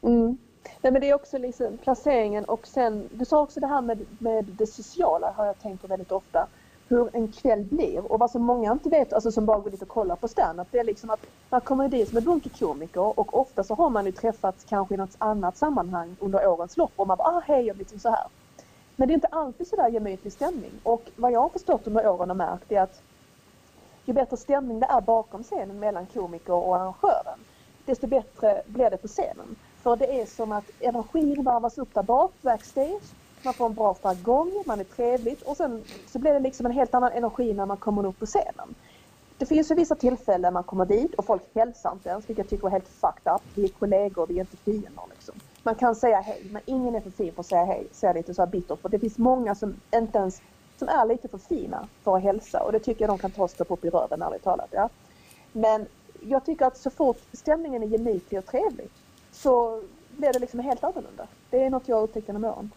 Mm. 0.03 0.39
Nej, 0.81 0.93
men 0.93 1.01
det 1.01 1.11
är 1.11 1.15
också 1.15 1.39
liksom 1.39 1.79
placeringen 1.79 2.45
och 2.45 2.67
sen, 2.67 3.09
du 3.13 3.25
sa 3.25 3.41
också 3.41 3.61
det 3.61 3.67
här 3.67 3.83
med, 3.83 4.07
med 4.19 4.45
det 4.45 4.67
sociala 4.67 5.31
har 5.37 5.47
jag 5.47 5.63
tänkt 5.63 5.83
på 5.83 5.87
väldigt 5.87 6.13
ofta 6.13 6.47
hur 6.95 7.11
en 7.13 7.29
kväll 7.29 7.65
blir 7.65 8.13
och 8.13 8.19
vad 8.19 8.31
som 8.31 8.43
många 8.43 8.73
inte 8.73 8.89
vet, 8.89 9.13
alltså 9.13 9.33
som 9.33 9.47
bara 9.47 9.59
går 9.59 9.71
dit 9.71 9.83
och 9.83 9.89
kollar 9.89 10.17
på 10.17 10.29
standup, 10.29 10.69
det 10.71 10.79
är 10.79 10.85
liksom 10.85 11.11
att 11.11 11.27
man 11.51 11.61
kommer 11.61 11.89
dit 11.89 12.09
som 12.09 12.19
en 12.19 12.25
bunke 12.25 12.49
komiker 12.49 13.19
och 13.19 13.41
ofta 13.41 13.65
så 13.65 13.75
har 13.75 13.91
man 13.91 14.07
ju 14.07 14.13
träffats 14.13 14.65
kanske 14.69 14.95
i 14.95 14.99
något 14.99 15.17
annat 15.19 15.57
sammanhang 15.57 16.17
under 16.21 16.49
årens 16.49 16.77
lopp 16.77 16.93
och 16.97 17.07
man 17.07 17.17
bara 17.17 17.29
ah 17.29 17.43
hej 17.47 17.67
jag 17.67 17.77
liksom 17.77 17.99
så 17.99 18.09
här. 18.09 18.27
Men 18.97 19.09
det 19.09 19.13
är 19.13 19.15
inte 19.15 19.27
alltid 19.27 19.67
sådär 19.67 19.89
gemytlig 19.89 20.33
stämning 20.33 20.73
och 20.83 21.03
vad 21.17 21.33
jag 21.33 21.41
har 21.41 21.49
förstått 21.49 21.87
under 21.87 22.09
åren 22.09 22.31
och 22.31 22.37
märkt 22.37 22.73
är 22.73 22.81
att 22.81 23.03
ju 24.05 24.13
bättre 24.13 24.37
stämning 24.37 24.81
det 24.81 24.87
är 24.87 25.01
bakom 25.01 25.43
scenen 25.43 25.79
mellan 25.79 26.07
komiker 26.07 26.53
och 26.53 26.77
arrangören 26.77 27.39
desto 27.87 28.07
bättre 28.07 28.63
blir 28.67 28.91
det 28.91 28.97
på 28.97 29.09
scenen. 29.09 29.57
För 29.83 29.97
det 29.97 30.21
är 30.21 30.27
som 30.27 30.53
att 30.53 30.71
energin 30.81 31.45
varvas 31.45 31.79
upp 31.79 31.95
där 31.95 32.03
bak, 32.03 32.33
backstage 32.43 33.03
man 33.45 33.55
får 33.55 33.67
en 33.67 33.75
bra 33.75 33.95
jargong, 33.95 34.63
man 34.67 34.81
är 34.81 34.85
trevligt 34.85 35.43
och 35.43 35.57
sen 35.57 35.85
så 36.07 36.19
blir 36.19 36.33
det 36.33 36.41
liksom 36.41 36.67
en 36.67 36.73
helt 36.73 36.95
annan 36.95 37.13
energi 37.13 37.55
när 37.55 37.67
man 37.67 37.77
kommer 37.77 38.07
upp 38.07 38.19
på 38.19 38.27
scenen. 38.27 38.75
Det 39.39 39.47
finns 39.47 39.71
ju 39.71 39.75
vissa 39.75 39.95
tillfällen 39.95 40.53
man 40.53 40.63
kommer 40.63 40.87
dit 40.87 41.15
och 41.15 41.25
folk 41.25 41.43
hälsar 41.55 41.93
inte 41.93 42.09
ens, 42.09 42.29
vilket 42.29 42.45
jag 42.45 42.51
tycker 42.51 42.67
är 42.67 42.71
helt 42.71 42.89
fucked 42.89 43.33
up. 43.35 43.43
Vi 43.55 43.65
är 43.65 43.69
kollegor, 43.69 44.27
vi 44.27 44.37
är 44.37 44.41
inte 44.41 44.57
fiender 44.57 45.03
liksom. 45.11 45.35
Man 45.63 45.75
kan 45.75 45.95
säga 45.95 46.21
hej, 46.21 46.47
men 46.51 46.63
ingen 46.65 46.95
är 46.95 47.01
för 47.01 47.11
fin 47.11 47.33
för 47.33 47.41
att 47.41 47.47
säga 47.47 47.65
hej, 47.65 47.87
säga 47.93 48.13
lite 48.13 48.35
så 48.35 48.43
här 48.43 48.47
bittert. 48.47 48.81
För 48.81 48.89
det 48.89 48.99
finns 48.99 49.19
många 49.19 49.55
som 49.55 49.75
inte 49.95 50.19
ens, 50.19 50.43
som 50.79 50.89
är 50.89 51.07
lite 51.07 51.29
för 51.29 51.39
fina 51.39 51.89
för 52.03 52.17
att 52.17 52.23
hälsa 52.23 52.63
och 52.63 52.73
det 52.73 52.79
tycker 52.79 53.03
jag 53.03 53.11
de 53.11 53.19
kan 53.19 53.31
ta 53.31 53.43
och 53.43 53.51
stoppa 53.51 53.75
upp 53.75 53.85
i 53.85 53.91
röven 53.91 54.23
ärligt 54.23 54.43
talat. 54.45 54.69
Ja. 54.71 54.89
Men 55.53 55.87
jag 56.21 56.45
tycker 56.45 56.67
att 56.67 56.77
så 56.77 56.91
fort 56.91 57.19
stämningen 57.33 57.83
är 57.83 57.87
gemytlig 57.87 58.39
och 58.39 58.47
trevlig 58.47 58.89
så 59.33 59.83
blir 60.11 60.33
det 60.33 60.39
liksom 60.39 60.61
helt 60.61 60.85
annorlunda. 60.85 61.27
Det 61.51 61.65
är 61.65 61.71
något 61.71 61.89
jag 61.89 61.97
har 61.97 62.03
upptäckt 62.03 62.29
genom 62.29 62.45
åren. 62.45 62.71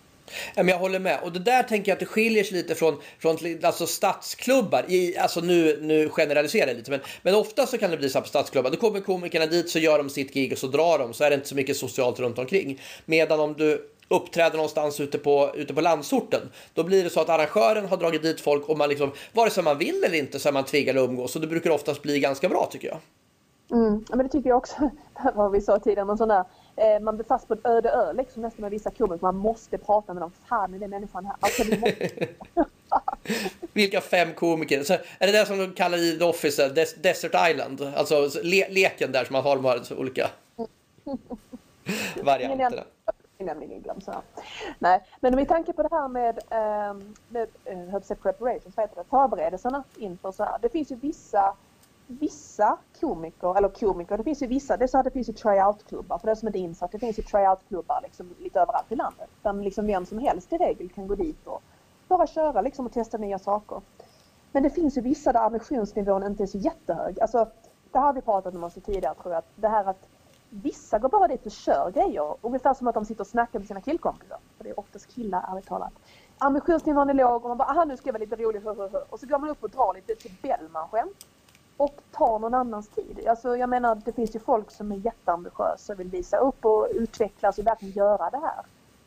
Men 0.56 0.68
jag 0.68 0.78
håller 0.78 1.00
med. 1.00 1.20
Och 1.24 1.32
det 1.32 1.40
där 1.40 1.64
tänker 1.64 1.92
jag 1.92 1.96
att 1.96 2.00
det 2.00 2.06
skiljer 2.06 2.44
sig 2.44 2.58
lite 2.58 2.76
från, 2.76 3.02
från 3.20 3.38
alltså 3.64 3.88
stadsklubbar. 3.88 4.86
I, 4.88 5.18
alltså 5.18 5.40
nu, 5.40 5.80
nu 5.82 6.10
generaliserar 6.10 6.68
jag 6.68 6.78
lite, 6.78 6.92
men, 6.92 7.00
men 7.22 7.36
ofta 7.36 7.66
så 7.66 7.78
kan 7.78 7.92
det 7.92 7.98
bli 7.98 8.10
så 8.10 8.18
här 8.18 8.24
på 8.24 8.30
stadsklubbar. 8.30 8.72
Då 8.72 8.78
kommer 8.78 9.00
komikerna 9.00 9.46
dit, 9.46 9.70
så 9.70 9.80
gör 9.80 9.98
de 9.98 10.10
sitt 10.10 10.34
gig 10.34 10.52
och 10.52 10.58
så 10.58 10.68
drar 10.68 11.00
de. 11.00 11.14
Så 11.14 11.24
är 11.24 11.30
det 11.30 11.36
inte 11.36 11.48
så 11.48 11.56
mycket 11.56 11.78
socialt 11.78 12.20
runt 12.20 12.40
omkring. 12.40 12.82
Medan 13.06 13.40
om 13.40 13.54
du 13.54 13.90
uppträder 14.10 14.56
någonstans 14.56 15.00
ute 15.00 15.18
på, 15.18 15.52
ute 15.56 15.74
på 15.74 15.82
landsorten. 15.82 16.42
Då 16.74 16.84
blir 16.84 17.04
det 17.04 17.10
så 17.10 17.20
att 17.20 17.30
arrangören 17.30 17.86
har 17.86 17.98
dragit 17.98 18.22
dit 18.22 18.42
folk 18.42 18.70
och 18.70 18.78
man 18.78 18.90
liksom, 18.90 19.12
vare 19.34 19.50
sig 19.50 19.64
man 19.64 19.78
vill 19.78 20.04
eller 20.04 20.18
inte 20.18 20.40
så 20.40 20.50
är 20.50 20.54
man 20.54 20.64
tvingad 20.64 20.98
att 20.98 21.10
umgås. 21.10 21.32
Så 21.32 21.40
det 21.40 21.48
brukar 21.48 21.70
oftast 21.70 22.02
bli 22.02 22.20
ganska 22.20 22.50
bra 22.50 22.70
tycker 22.72 22.88
jag. 22.88 23.00
Mm, 23.72 24.06
men 24.10 24.18
det 24.18 24.30
tycker 24.30 24.50
jag 24.50 24.58
också. 24.58 24.76
Det 24.80 24.92
var 25.36 25.44
vad 25.44 25.52
vi 25.52 25.62
sa 25.62 25.80
tidigare, 25.80 26.06
någon 26.06 26.18
sån 26.18 26.28
där 26.28 26.44
man 27.02 27.18
blir 27.18 27.26
fast 27.26 27.48
på 27.48 27.54
en 27.54 27.60
öde 27.64 27.90
ö 27.90 28.14
liksom 28.14 28.42
nästan 28.42 28.62
med 28.62 28.72
vissa 28.72 28.92
komiker. 28.92 29.22
Man 29.22 29.36
måste 29.36 29.78
prata 29.78 30.14
med 30.14 30.24
dem. 30.24 30.32
Fan 30.50 30.74
är 30.74 30.80
den 30.80 30.90
människan 30.90 31.26
här? 31.26 31.36
Alltså, 31.40 31.64
måste... 31.64 32.28
Vilka 33.74 34.02
fem 34.02 34.34
komiker? 34.34 34.84
Så 34.84 34.94
är 34.94 35.28
det 35.28 35.32
det 35.32 35.46
som 35.46 35.58
de 35.58 35.74
kallar 35.74 35.98
i 35.98 36.18
The 36.18 36.26
Office, 36.26 36.70
Des 36.70 36.96
Desert 36.96 37.50
Island? 37.50 37.82
Alltså 37.96 38.30
le 38.44 38.70
leken 38.70 39.12
där 39.12 39.26
som 39.26 39.34
man 39.34 39.44
har 39.44 39.56
de 39.56 39.66
här 39.66 40.00
olika 40.00 40.30
varianterna. 42.24 42.84
Nämligen 43.40 43.82
glöm 43.82 44.02
så 44.02 44.14
Nej, 44.80 45.04
men 45.20 45.36
med 45.36 45.48
tanke 45.48 45.74
på 45.74 45.84
det 45.84 45.90
här 45.92 46.08
med, 46.08 46.40
um, 46.90 47.16
med 47.30 47.48
uh, 47.94 48.16
preparation, 48.22 48.72
så 48.72 48.82
heter 48.82 48.96
det, 48.96 49.04
förberedelserna 49.10 49.84
inför 49.98 50.32
så 50.32 50.44
här. 50.44 50.58
Det 50.62 50.70
finns 50.70 50.92
ju 50.92 50.96
vissa 50.96 51.56
vissa 52.08 52.78
komiker, 53.00 53.58
eller 53.58 53.70
komiker, 53.70 54.18
det 54.18 54.24
finns 54.24 54.42
ju 54.42 54.48
vissa, 54.48 54.78
det 54.78 54.86
är 54.86 54.88
så 54.88 54.98
att 54.98 55.04
det 55.04 55.12
finns 55.12 55.30
ju 55.30 55.34
tryout-klubbar, 55.34 56.18
för 56.18 56.28
det 56.28 56.36
som 56.36 56.48
inte 56.48 56.60
är 56.60 56.62
insatt, 56.62 56.92
det 56.92 57.00
finns 57.00 57.20
ju 57.20 57.24
tryout-klubbar 57.24 58.00
liksom 58.04 58.36
lite 58.40 58.60
överallt 58.60 58.92
i 58.92 58.96
landet. 58.96 59.30
Där 59.42 59.54
liksom 59.54 59.88
vem 59.88 60.06
som 60.06 60.20
helst 60.20 60.54
i 60.54 60.58
regel 60.58 60.90
kan 60.90 61.08
gå 61.08 61.16
dit 61.16 61.48
och 61.48 61.62
bara 62.08 62.28
köra 62.28 62.62
liksom 62.62 62.86
och 62.86 62.92
testa 62.92 63.18
nya 63.18 63.40
saker. 63.40 63.82
Men 64.52 64.64
det 64.64 64.70
finns 64.70 64.98
ju 64.98 65.02
vissa 65.02 65.34
där 65.34 65.40
ambitionsnivån 65.40 66.24
inte 66.24 66.44
är 66.44 66.48
så 66.48 66.58
jättehög. 66.58 67.20
Alltså, 67.20 67.48
det 67.92 68.00
har 68.00 68.14
vi 68.14 68.22
pratat 68.22 68.56
om 68.56 68.64
också 68.64 68.82
tidigare 68.82 69.16
tror 69.16 69.34
jag, 69.34 69.40
att 69.40 69.52
det 69.56 69.68
här 69.68 69.86
att 69.86 70.08
vissa 70.50 71.00
går 71.00 71.10
bara 71.10 71.28
dit 71.28 71.46
och 71.46 71.52
kör 71.52 71.92
grejer, 71.92 72.36
ungefär 72.42 72.74
som 72.74 72.88
att 72.88 72.96
de 72.96 73.06
sitter 73.06 73.22
och 73.22 73.28
snackar 73.28 73.60
med 73.60 73.68
sina 73.68 73.82
killkompisar. 73.82 74.38
För 74.58 74.64
det 74.64 74.70
är 74.70 74.80
oftast 74.80 75.16
killar, 75.16 75.46
ärligt 75.52 75.66
talat. 75.66 75.94
Ambitionsnivån 76.38 77.10
är 77.10 77.14
låg 77.14 77.44
och 77.44 77.50
man 77.50 77.58
bara, 77.58 77.70
aha 77.70 77.86
nu 77.86 77.98
ska 77.98 78.08
jag 78.08 78.14
vara 78.14 78.24
lite 78.24 78.36
rolig, 78.36 78.68
och 79.10 79.20
så 79.20 79.28
går 79.28 79.40
man 79.40 79.50
upp 79.50 79.64
och 79.64 79.70
drar 79.70 79.94
lite 79.94 80.16
till 80.16 80.32
Bellman-skämt 80.42 81.28
och 81.78 81.96
tar 82.12 82.40
någon 82.40 82.54
annans 82.54 82.90
tid. 82.90 83.28
Alltså 83.28 83.58
jag 83.58 83.70
menar 83.70 84.02
det 84.06 84.14
finns 84.14 84.36
ju 84.36 84.40
folk 84.40 84.72
som 84.72 84.92
är 84.92 84.96
jätteambitiösa 84.96 85.94
och 85.94 86.00
vill 86.00 86.10
visa 86.10 86.38
upp 86.38 86.66
och 86.66 86.88
utvecklas 86.92 87.58
och 87.58 87.68
verkligen 87.68 87.94
göra 87.94 88.30
det 88.30 88.38
här. 88.38 88.66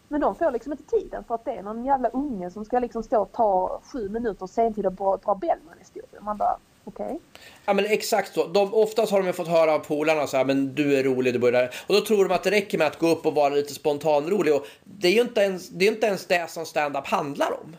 Men 0.08 0.20
de 0.20 0.34
får 0.34 0.50
liksom 0.50 0.72
inte 0.72 0.84
tiden 0.84 1.24
för 1.24 1.34
att 1.34 1.44
det 1.44 1.52
är 1.52 1.62
någon 1.62 1.84
jävla 1.84 2.08
unge 2.08 2.50
som 2.50 2.64
ska 2.64 2.78
liksom 2.78 3.02
stå 3.02 3.22
och 3.22 3.32
ta 3.32 3.80
sju 3.92 4.08
minuter 4.08 4.46
sentid 4.46 4.86
och 4.86 4.92
dra, 4.92 5.16
dra 5.16 5.34
Bellman-historier. 5.34 6.20
Man 6.20 6.36
bara 6.36 6.58
okej. 6.84 7.06
Okay. 7.06 7.18
Ja 7.66 7.74
men 7.74 7.84
exakt 7.84 8.34
så. 8.34 8.46
De, 8.46 8.74
oftast 8.74 9.12
har 9.12 9.22
de 9.22 9.32
fått 9.32 9.48
höra 9.48 9.72
av 9.72 9.78
polarna 9.78 10.26
så 10.26 10.36
här, 10.36 10.44
men 10.44 10.74
du 10.74 10.98
är 10.98 11.02
rolig, 11.04 11.34
du 11.34 11.38
börjar 11.38 11.70
Och 11.86 11.94
då 11.94 12.00
tror 12.00 12.28
de 12.28 12.34
att 12.34 12.42
det 12.42 12.50
räcker 12.50 12.78
med 12.78 12.86
att 12.86 12.98
gå 12.98 13.08
upp 13.08 13.26
och 13.26 13.34
vara 13.34 13.54
lite 13.54 13.74
spontanrolig. 13.74 14.54
Och 14.54 14.66
det 14.84 15.08
är 15.08 15.12
ju 15.12 15.20
inte 15.20 15.40
ens 15.40 15.68
det, 15.68 15.84
är 15.84 15.92
inte 15.92 16.06
ens 16.06 16.26
det 16.26 16.50
som 16.50 16.66
stand-up 16.66 17.06
handlar 17.06 17.52
om. 17.52 17.76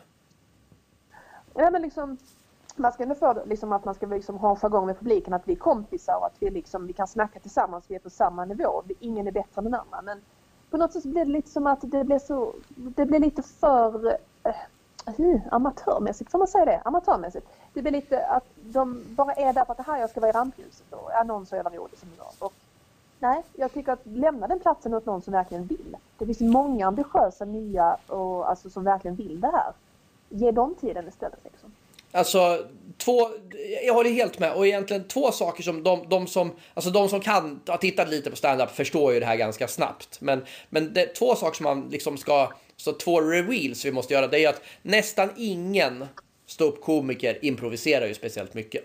Ja 1.54 1.70
men 1.70 1.82
liksom 1.82 2.18
man 2.78 2.92
ska 2.92 3.02
ändå 3.02 3.14
få 3.14 3.42
liksom 3.46 3.72
att 3.72 3.84
man 3.84 3.94
ska 3.94 4.06
liksom 4.06 4.36
ha 4.36 4.50
en 4.50 4.56
jargong 4.56 4.86
med 4.86 4.98
publiken 4.98 5.34
att 5.34 5.48
vi 5.48 5.52
är 5.52 5.56
kompisar 5.56 6.16
och 6.16 6.26
att 6.26 6.36
vi, 6.38 6.50
liksom, 6.50 6.86
vi 6.86 6.92
kan 6.92 7.06
snacka 7.08 7.40
tillsammans, 7.40 7.84
vi 7.88 7.94
är 7.94 7.98
på 7.98 8.10
samma 8.10 8.44
nivå. 8.44 8.82
Ingen 9.00 9.26
är 9.26 9.32
bättre 9.32 9.58
än 9.58 9.64
den 9.64 9.74
andra. 9.74 10.02
Men 10.02 10.20
på 10.70 10.76
något 10.76 10.92
sätt 10.92 11.04
blir 11.04 11.24
det 11.24 11.30
lite 11.30 11.50
som 11.50 11.66
att 11.66 11.80
det 11.82 12.04
blir 12.04 12.18
så, 12.18 12.54
det 12.68 13.06
blir 13.06 13.20
lite 13.20 13.42
för, 13.42 14.06
uh, 14.06 15.40
amatörmässigt, 15.50 16.30
får 16.30 16.38
man 16.38 16.48
säga 16.48 16.64
det? 16.64 16.80
Amatörmässigt. 16.84 17.46
Det 17.72 17.82
blir 17.82 17.92
lite 17.92 18.26
att 18.26 18.44
de 18.54 19.04
bara 19.08 19.32
är 19.32 19.52
där 19.52 19.64
för 19.64 19.72
att 19.72 19.76
det 19.76 19.92
här 19.92 20.00
jag 20.00 20.10
ska 20.10 20.20
vara 20.20 20.30
i 20.30 20.32
rampljuset 20.32 20.92
och 20.92 21.20
annonser 21.20 21.56
eller 21.56 21.70
så 21.70 21.96
som 21.96 22.08
idag. 22.14 22.32
Och, 22.38 22.52
nej, 23.18 23.42
jag 23.52 23.72
tycker 23.72 23.92
att 23.92 24.06
lämna 24.06 24.46
den 24.46 24.60
platsen 24.60 24.94
åt 24.94 25.06
någon 25.06 25.22
som 25.22 25.32
verkligen 25.32 25.66
vill. 25.66 25.96
Det 26.18 26.26
finns 26.26 26.40
många 26.40 26.86
ambitiösa 26.86 27.44
nya 27.44 27.96
och 28.06 28.50
alltså 28.50 28.70
som 28.70 28.84
verkligen 28.84 29.16
vill 29.16 29.40
det 29.40 29.50
här. 29.50 29.72
Ge 30.28 30.50
dem 30.50 30.74
tiden 30.74 31.08
istället 31.08 31.44
liksom. 31.44 31.61
Alltså, 32.12 32.66
två, 32.98 33.28
jag 33.86 33.94
håller 33.94 34.10
helt 34.10 34.38
med. 34.38 34.52
Och 34.52 34.66
egentligen 34.66 35.08
två 35.08 35.32
saker 35.32 35.62
som 35.62 35.82
de, 35.82 36.08
de 36.08 36.26
som, 36.26 36.52
alltså 36.74 36.90
de 36.90 37.08
som 37.08 37.20
kan, 37.20 37.60
har 37.66 37.76
tittat 37.76 38.08
lite 38.08 38.30
på 38.30 38.36
stand-up 38.36 38.70
förstår 38.70 39.12
ju 39.12 39.20
det 39.20 39.26
här 39.26 39.36
ganska 39.36 39.68
snabbt. 39.68 40.20
Men, 40.20 40.44
men 40.70 40.92
det, 40.92 41.06
två 41.06 41.34
saker 41.34 41.56
som 41.56 41.64
man 41.64 41.88
liksom 41.90 42.16
ska, 42.16 42.52
så 42.76 42.92
två 42.92 43.20
reveals 43.20 43.84
vi 43.84 43.92
måste 43.92 44.14
göra, 44.14 44.26
det 44.26 44.36
är 44.36 44.40
ju 44.40 44.46
att 44.46 44.62
nästan 44.82 45.30
ingen 45.36 46.06
ståuppkomiker 46.46 47.44
improviserar 47.44 48.06
ju 48.06 48.14
speciellt 48.14 48.54
mycket. 48.54 48.84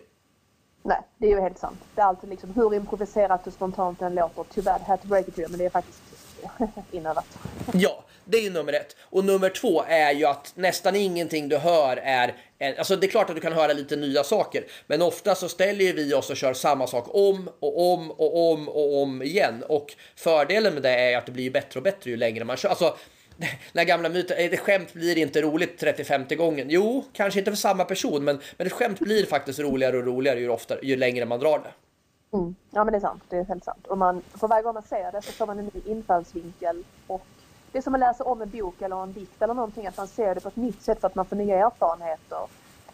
Nej, 0.84 1.01
det 1.17 1.27
är 1.27 1.31
ju 1.31 1.41
helt 1.41 1.60
sant. 1.60 1.79
Det 1.96 2.01
är 2.01 2.05
alltid 2.05 2.29
liksom 2.29 2.53
hur 2.53 2.74
improviserat 2.74 3.48
och 3.48 3.53
spontant 3.53 4.00
den 4.00 4.15
låter. 4.15 4.46
Tyvärr, 4.53 4.79
had 4.79 5.01
to 5.01 5.07
break 5.07 5.27
it 5.27 5.36
to 5.36 5.41
you, 5.41 5.50
men 5.50 5.60
det 5.60 5.65
är 5.65 5.69
faktiskt 5.69 6.01
inövat. 6.91 7.25
Ja, 7.74 8.03
det 8.25 8.38
är 8.38 8.41
ju 8.41 8.50
nummer 8.50 8.74
ett. 8.74 8.96
Och 9.01 9.25
nummer 9.25 9.50
två 9.50 9.84
är 9.88 10.12
ju 10.12 10.25
att 10.25 10.51
nästan 10.56 10.96
ingenting 10.96 11.50
du 11.50 11.58
hör 11.58 11.98
är... 11.98 12.36
Alltså 12.77 12.96
det 12.96 13.08
är 13.08 13.10
klart 13.10 13.29
att 13.29 13.36
du 13.36 13.41
kan 13.41 13.53
höra 13.53 13.74
lite 13.74 13.96
nya 13.96 14.24
saker, 14.24 14.65
men 14.88 15.01
ofta 15.01 15.36
så 15.36 15.50
ställer 15.50 15.94
vi 15.94 16.13
oss 16.13 16.29
och 16.29 16.38
kör 16.38 16.53
samma 16.53 16.88
sak 16.88 17.15
om 17.15 17.50
och 17.60 17.94
om 17.94 18.12
och 18.12 18.51
om 18.51 18.70
och 18.70 19.01
om 19.01 19.22
igen. 19.22 19.63
Och 19.67 19.96
fördelen 20.15 20.74
med 20.74 20.84
det 20.84 20.89
är 20.89 21.17
att 21.17 21.25
det 21.25 21.32
blir 21.32 21.51
bättre 21.51 21.79
och 21.79 21.84
bättre 21.84 22.10
ju 22.10 22.17
längre 22.17 22.46
man 22.46 22.58
kör. 22.58 22.70
Alltså, 22.70 22.98
den 23.74 23.88
gamla 23.88 24.10
myten, 24.10 24.38
eh, 24.38 24.50
det 24.50 24.58
skämt 24.58 24.94
blir 24.94 25.17
inte 25.17 25.41
roligt 25.41 25.84
30-50 25.84 26.36
gången. 26.36 26.67
Jo, 26.70 27.06
kanske 27.13 27.39
inte 27.39 27.51
för 27.51 27.58
samma 27.58 27.86
person, 27.86 28.24
men, 28.24 28.39
men 28.58 28.67
ett 28.67 28.74
skämt 28.74 29.00
blir 29.00 29.25
faktiskt 29.25 29.60
roligare 29.60 29.98
och 29.98 30.06
roligare 30.06 30.39
ju, 30.39 30.50
oftare, 30.50 30.79
ju 30.84 30.96
längre 30.96 31.25
man 31.25 31.39
drar 31.39 31.60
det. 31.60 31.87
Mm. 32.31 32.55
Ja 32.72 32.84
men 32.84 32.91
det 32.91 32.98
är 32.98 33.01
sant, 33.01 33.24
det 33.29 33.38
är 33.38 33.46
helt 33.46 33.63
sant. 33.63 33.88
Och 33.88 33.98
man, 33.98 34.22
för 34.34 34.48
varje 34.48 34.63
gång 34.63 34.74
man 34.74 34.84
ser 34.84 35.12
det 35.12 35.22
så 35.22 35.31
får 35.31 35.48
man 35.48 35.60
en 35.60 35.72
ny 35.74 35.81
infallsvinkel 35.86 36.84
och 37.07 37.25
det 37.72 37.77
är 37.77 37.81
som 37.81 37.93
att 37.93 38.00
läsa 38.00 38.24
om 38.24 38.41
en 38.41 38.50
bok 38.50 38.81
eller 38.81 39.03
en 39.03 39.13
dikt 39.13 39.41
eller 39.41 39.53
någonting, 39.53 39.88
att 39.88 39.98
man 39.98 40.07
ser 40.07 40.36
det 40.36 40.41
på 40.41 40.48
ett 40.48 40.55
nytt 40.55 40.81
sätt 40.81 41.01
för 41.01 41.07
att 41.07 41.15
man 41.15 41.25
får 41.25 41.36
nya 41.36 41.65
erfarenheter. 41.65 42.39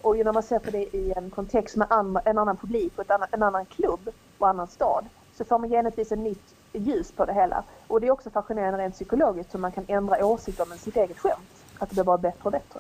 Och 0.02 0.18
när 0.18 0.34
man 0.34 0.44
ser 0.44 0.60
på 0.60 0.72
det 0.72 0.96
i 0.96 1.14
en 1.16 1.30
kontext 1.30 1.76
med 1.76 1.88
en 2.26 2.38
annan 2.38 2.58
publik 2.58 2.94
och 2.96 3.02
ett 3.04 3.12
annan, 3.12 3.28
en 3.32 3.44
annan 3.44 3.66
klubb 3.66 4.10
och 4.38 4.48
annan 4.48 4.68
stad 4.68 5.06
så 5.36 5.46
får 5.46 5.60
man 5.60 5.70
genetvis 5.70 6.12
ett 6.12 6.20
nytt 6.20 6.56
ljus 6.74 7.12
på 7.12 7.26
det 7.26 7.34
hela. 7.34 7.64
Och 7.88 8.02
det 8.02 8.08
är 8.08 8.12
också 8.12 8.30
fascinerande 8.30 8.84
rent 8.84 8.96
psykologiskt 8.96 9.54
hur 9.54 9.60
man 9.60 9.72
kan 9.72 9.86
ändra 9.88 10.26
åsikt 10.26 10.60
om 10.60 10.78
sitt 10.78 10.98
eget 10.98 11.20
skämt. 11.20 11.66
Att 11.80 11.90
det 11.90 11.94
blir 11.94 12.04
bara 12.04 12.18
bättre 12.18 12.44
och 12.44 12.52
bättre. 12.52 12.80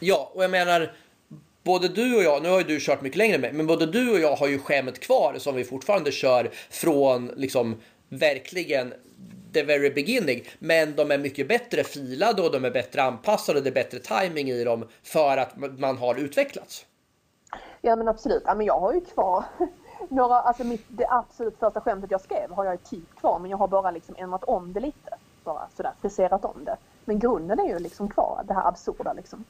Ja, 0.00 0.30
och 0.34 0.44
jag 0.44 0.50
menar 0.50 0.92
både 1.64 1.88
du 1.88 2.16
och 2.16 2.22
jag, 2.22 2.42
nu 2.42 2.48
har 2.48 2.58
ju 2.58 2.64
du 2.64 2.80
kört 2.80 3.00
mycket 3.00 3.18
längre 3.18 3.38
med 3.38 3.54
men 3.54 3.66
både 3.66 3.86
du 3.86 4.12
och 4.12 4.18
jag 4.18 4.36
har 4.36 4.48
ju 4.48 4.58
skämt 4.58 5.00
kvar 5.00 5.34
som 5.38 5.54
vi 5.54 5.64
fortfarande 5.64 6.12
kör 6.12 6.50
från 6.70 7.26
liksom 7.36 7.76
verkligen 8.08 8.94
the 9.54 9.62
very 9.62 9.90
beginning. 9.90 10.42
Men 10.58 10.96
de 10.96 11.10
är 11.10 11.18
mycket 11.18 11.48
bättre 11.48 11.84
filade 11.84 12.42
och 12.42 12.52
de 12.52 12.64
är 12.64 12.70
bättre 12.70 13.02
anpassade 13.02 13.60
det 13.60 13.70
är 13.70 13.74
bättre 13.74 13.98
timing 13.98 14.48
i 14.48 14.64
dem 14.64 14.88
för 15.02 15.36
att 15.36 15.78
man 15.78 15.96
har 15.96 16.14
utvecklats. 16.14 16.86
Ja 17.80 17.96
men 17.96 18.08
absolut. 18.08 18.42
Ja, 18.46 18.54
men 18.54 18.66
jag 18.66 18.80
har 18.80 18.92
ju 18.92 19.00
kvar 19.00 19.44
några, 20.08 20.34
alltså 20.34 20.64
mitt, 20.64 20.84
det 20.88 21.06
absolut 21.10 21.58
första 21.58 21.80
skämtet 21.80 22.10
jag 22.10 22.20
skrev 22.20 22.50
har 22.50 22.64
jag 22.64 22.84
typ 22.84 23.16
kvar 23.16 23.38
men 23.38 23.50
jag 23.50 23.58
har 23.58 23.68
bara 23.68 23.90
liksom 23.90 24.14
ändrat 24.18 24.44
om 24.44 24.72
det 24.72 24.80
lite. 24.80 25.10
Bara 25.44 25.68
sådär 25.76 25.92
friserat 26.00 26.44
om 26.44 26.64
det. 26.64 26.76
Men 27.04 27.18
grunden 27.18 27.58
är 27.58 27.68
ju 27.68 27.78
liksom 27.78 28.08
kvar, 28.08 28.44
det 28.48 28.54
här 28.54 28.68
absurda 28.68 29.12
liksom. 29.12 29.44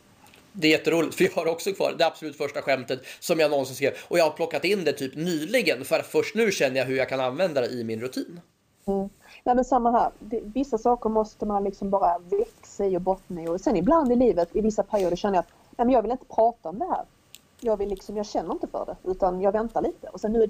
Det 0.57 0.67
är 0.67 0.71
jätteroligt, 0.71 1.15
för 1.15 1.25
jag 1.25 1.33
har 1.33 1.47
också 1.47 1.73
kvar 1.73 1.95
det 1.99 2.07
absolut 2.07 2.37
första 2.37 2.63
skämtet 2.63 3.01
som 3.21 3.39
jag 3.39 3.51
någonsin 3.51 3.77
skrev. 3.77 3.93
Och 4.09 4.19
jag 4.19 4.25
har 4.25 4.31
plockat 4.31 4.65
in 4.65 4.85
det 4.85 4.93
typ 4.93 5.17
nyligen, 5.17 5.85
för 5.85 6.03
först 6.03 6.35
nu 6.35 6.53
känner 6.53 6.77
jag 6.77 6.87
hur 6.87 6.97
jag 6.97 7.09
kan 7.09 7.21
använda 7.21 7.61
det 7.61 7.67
i 7.67 7.85
min 7.85 8.01
rutin. 8.01 8.41
Mm. 8.87 9.09
Nej 9.45 9.55
men 9.55 9.65
samma 9.65 9.91
här. 9.91 10.11
Det, 10.19 10.41
vissa 10.45 10.79
saker 10.79 11.11
måste 11.11 11.47
man 11.47 11.65
liksom 11.65 11.91
bara 11.91 12.19
växa 12.19 12.87
i 12.87 12.97
och 12.97 13.01
bottna 13.01 13.43
i. 13.43 13.49
Och 13.49 13.61
sen 13.61 13.77
ibland 13.77 14.13
i 14.13 14.17
livet, 14.17 14.57
i 14.57 14.61
vissa 14.61 14.83
perioder 14.83 15.17
känner 15.17 15.35
jag 15.35 15.43
att 15.43 15.53
nej, 15.77 15.87
men 15.87 15.91
jag 15.91 16.03
vill 16.03 16.11
inte 16.11 16.25
prata 16.25 16.69
om 16.69 16.79
det 16.79 16.87
här. 16.87 17.05
Jag, 17.61 17.77
vill 17.77 17.89
liksom, 17.89 18.17
jag 18.17 18.27
känner 18.27 18.53
inte 18.53 18.67
för 18.67 18.87
det, 18.87 19.11
utan 19.11 19.41
jag 19.41 19.53
väntar 19.53 19.83
lite. 19.83 20.09
Och 20.09 20.21
sen 20.21 20.33
nu 20.33 20.43
är 20.43 20.47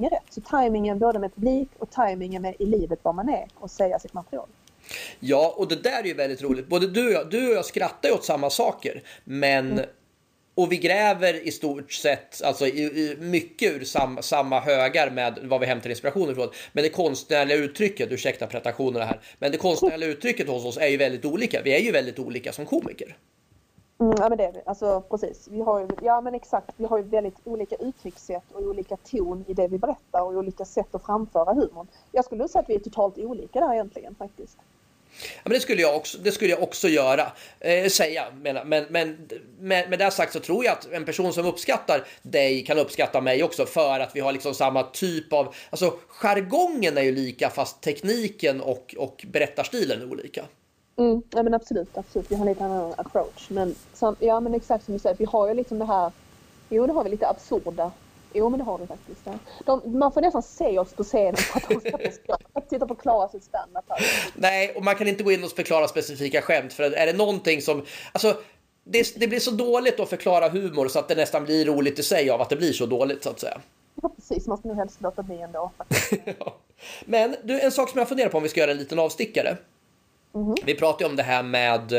det 0.00 0.08
rätt. 0.08 0.22
Så 0.30 0.40
tajmingen 0.40 0.98
både 0.98 1.18
med 1.18 1.34
publik 1.34 1.68
och 1.78 1.90
tajmingen 1.90 2.42
med 2.42 2.54
i 2.58 2.66
livet 2.66 2.98
var 3.02 3.12
man 3.12 3.28
är 3.28 3.46
och 3.54 3.70
säga 3.70 3.98
sitt 3.98 4.14
material. 4.14 4.48
Ja, 5.20 5.54
och 5.56 5.68
det 5.68 5.82
där 5.82 6.02
är 6.02 6.06
ju 6.06 6.14
väldigt 6.14 6.42
roligt. 6.42 6.68
Både 6.68 6.86
du 6.86 7.06
och 7.06 7.12
jag, 7.12 7.30
du 7.30 7.48
och 7.48 7.54
jag 7.54 7.64
skrattar 7.64 8.08
ju 8.08 8.14
åt 8.14 8.24
samma 8.24 8.50
saker, 8.50 9.02
men 9.24 9.72
mm. 9.72 9.84
Och 10.58 10.72
vi 10.72 10.76
gräver 10.76 11.46
i 11.46 11.50
stort 11.50 11.92
sett 11.92 12.42
alltså, 12.42 12.66
i, 12.66 12.82
i, 12.82 13.16
mycket 13.20 13.72
ur 13.72 13.84
sam, 13.84 14.18
samma 14.20 14.60
högar 14.60 15.10
med 15.10 15.38
vad 15.42 15.60
vi 15.60 15.66
hämtar 15.66 15.90
inspiration 15.90 16.30
ifrån. 16.30 16.48
Men 16.72 16.84
det 16.84 16.90
konstnärliga 16.90 17.58
uttrycket, 17.58 18.12
ursäkta 18.12 18.46
pretensionerna 18.46 19.04
här, 19.04 19.20
men 19.38 19.52
det 19.52 19.58
konstnärliga 19.58 20.10
uttrycket 20.10 20.48
hos 20.48 20.64
oss 20.64 20.76
är 20.76 20.86
ju 20.86 20.96
väldigt 20.96 21.24
olika. 21.24 21.62
Vi 21.64 21.76
är 21.76 21.80
ju 21.80 21.92
väldigt 21.92 22.18
olika 22.18 22.52
som 22.52 22.66
komiker. 22.66 23.16
Mm, 24.00 24.14
ja 24.18 24.28
men 24.28 24.38
det 24.38 24.44
är 24.44 24.52
vi. 24.52 24.62
Alltså 24.66 25.00
precis. 25.00 25.48
Vi 25.50 25.60
har 25.60 25.80
ju, 25.80 25.88
ja 26.02 26.20
men 26.20 26.34
exakt. 26.34 26.74
Vi 26.76 26.84
har 26.84 26.98
ju 26.98 27.04
väldigt 27.04 27.36
olika 27.44 27.76
uttryckssätt 27.76 28.52
och 28.52 28.62
olika 28.62 28.96
ton 28.96 29.44
i 29.48 29.54
det 29.54 29.68
vi 29.68 29.78
berättar 29.78 30.22
och 30.22 30.32
olika 30.32 30.64
sätt 30.64 30.94
att 30.94 31.04
framföra 31.06 31.52
humorn. 31.54 31.86
Jag 32.12 32.24
skulle 32.24 32.48
säga 32.48 32.62
att 32.62 32.68
vi 32.68 32.74
är 32.74 32.78
totalt 32.78 33.18
olika 33.18 33.60
där 33.60 33.74
egentligen 33.74 34.14
faktiskt. 34.14 34.58
Ja, 35.22 35.40
men 35.44 35.52
det, 35.52 35.60
skulle 35.60 35.82
jag 35.82 35.96
också, 35.96 36.18
det 36.18 36.32
skulle 36.32 36.50
jag 36.50 36.62
också 36.62 36.88
göra, 36.88 37.32
eh, 37.60 37.88
säga. 37.88 38.24
Men, 38.42 38.68
men, 38.68 38.84
men 38.90 39.28
med, 39.60 39.90
med 39.90 39.98
det 39.98 40.10
sagt 40.10 40.32
så 40.32 40.40
tror 40.40 40.64
jag 40.64 40.72
att 40.72 40.92
en 40.92 41.04
person 41.04 41.32
som 41.32 41.46
uppskattar 41.46 42.04
dig 42.22 42.64
kan 42.64 42.78
uppskatta 42.78 43.20
mig 43.20 43.42
också 43.42 43.66
för 43.66 44.00
att 44.00 44.16
vi 44.16 44.20
har 44.20 44.32
liksom 44.32 44.54
samma 44.54 44.82
typ 44.82 45.32
av... 45.32 45.54
Alltså 45.70 45.94
jargongen 46.08 46.98
är 46.98 47.02
ju 47.02 47.12
lika 47.12 47.50
fast 47.50 47.80
tekniken 47.80 48.60
och, 48.60 48.94
och 48.98 49.24
berättarstilen 49.32 50.02
är 50.02 50.10
olika. 50.12 50.44
Mm, 50.96 51.22
ja 51.30 51.42
men 51.42 51.54
absolut, 51.54 51.98
absolut. 51.98 52.30
Vi 52.30 52.34
har 52.34 52.46
lite 52.46 52.64
annan 52.64 52.94
approach. 52.96 53.50
Men 53.50 53.74
som, 53.94 54.16
ja 54.18 54.40
men 54.40 54.54
exakt 54.54 54.84
som 54.84 54.94
du 54.94 55.00
säger, 55.00 55.16
vi 55.16 55.24
har 55.24 55.48
ju 55.48 55.54
liksom 55.54 55.78
det 55.78 55.84
här... 55.84 56.12
Jo, 56.68 56.86
det 56.86 56.92
har 56.92 57.04
vi 57.04 57.10
lite 57.10 57.28
absurda 57.28 57.92
Jo 58.32 58.48
men 58.48 58.58
det 58.58 58.64
har 58.64 58.78
vi 58.78 58.86
faktiskt. 58.86 59.20
Ja. 59.24 59.32
De, 59.64 59.98
man 59.98 60.12
får 60.12 60.20
nästan 60.20 60.42
se 60.42 60.78
oss 60.78 60.92
på 60.92 61.04
scenen 61.04 61.36
för 61.36 61.58
att 61.58 61.68
de 61.68 61.80
ska 61.80 61.98
förstå. 61.98 62.36
Att 62.52 62.70
sitta 62.70 62.84
och 62.84 62.88
förklara 62.88 63.28
sitt 63.28 63.44
standup 63.44 63.84
Nej, 64.34 64.72
och 64.76 64.84
man 64.84 64.96
kan 64.96 65.08
inte 65.08 65.22
gå 65.22 65.32
in 65.32 65.44
och 65.44 65.50
förklara 65.50 65.88
specifika 65.88 66.42
skämt. 66.42 66.72
För 66.72 66.82
är 66.82 67.06
det 67.06 67.12
någonting 67.12 67.62
som... 67.62 67.84
Alltså, 68.12 68.36
det, 68.84 69.20
det, 69.20 69.28
blir 69.28 69.40
så 69.40 69.50
dåligt 69.50 70.00
att 70.00 70.08
förklara 70.08 70.48
humor 70.48 70.88
så 70.88 70.98
att 70.98 71.08
det 71.08 71.14
nästan 71.14 71.44
blir 71.44 71.64
roligt 71.64 71.98
i 71.98 72.02
sig 72.02 72.30
av 72.30 72.40
att 72.40 72.48
det 72.48 72.56
blir 72.56 72.72
så 72.72 72.86
dåligt 72.86 73.22
så 73.22 73.30
att 73.30 73.40
säga. 73.40 73.60
Ja 74.02 74.10
precis, 74.16 74.46
man 74.46 74.58
ska 74.58 74.68
nog 74.68 74.76
helst 74.76 75.00
låta 75.00 75.22
bli 75.22 75.40
ändå. 75.40 75.70
ja. 76.38 76.56
Men 77.04 77.36
du, 77.42 77.60
en 77.60 77.72
sak 77.72 77.88
som 77.88 77.98
jag 77.98 78.08
funderar 78.08 78.28
på 78.28 78.36
om 78.36 78.42
vi 78.42 78.48
ska 78.48 78.60
göra 78.60 78.70
en 78.70 78.78
liten 78.78 78.98
avstickare. 78.98 79.56
Mm 80.34 80.46
-hmm. 80.46 80.56
Vi 80.66 80.74
pratade 80.74 81.10
om 81.10 81.16
det 81.16 81.22
här 81.22 81.42
med, 81.42 81.92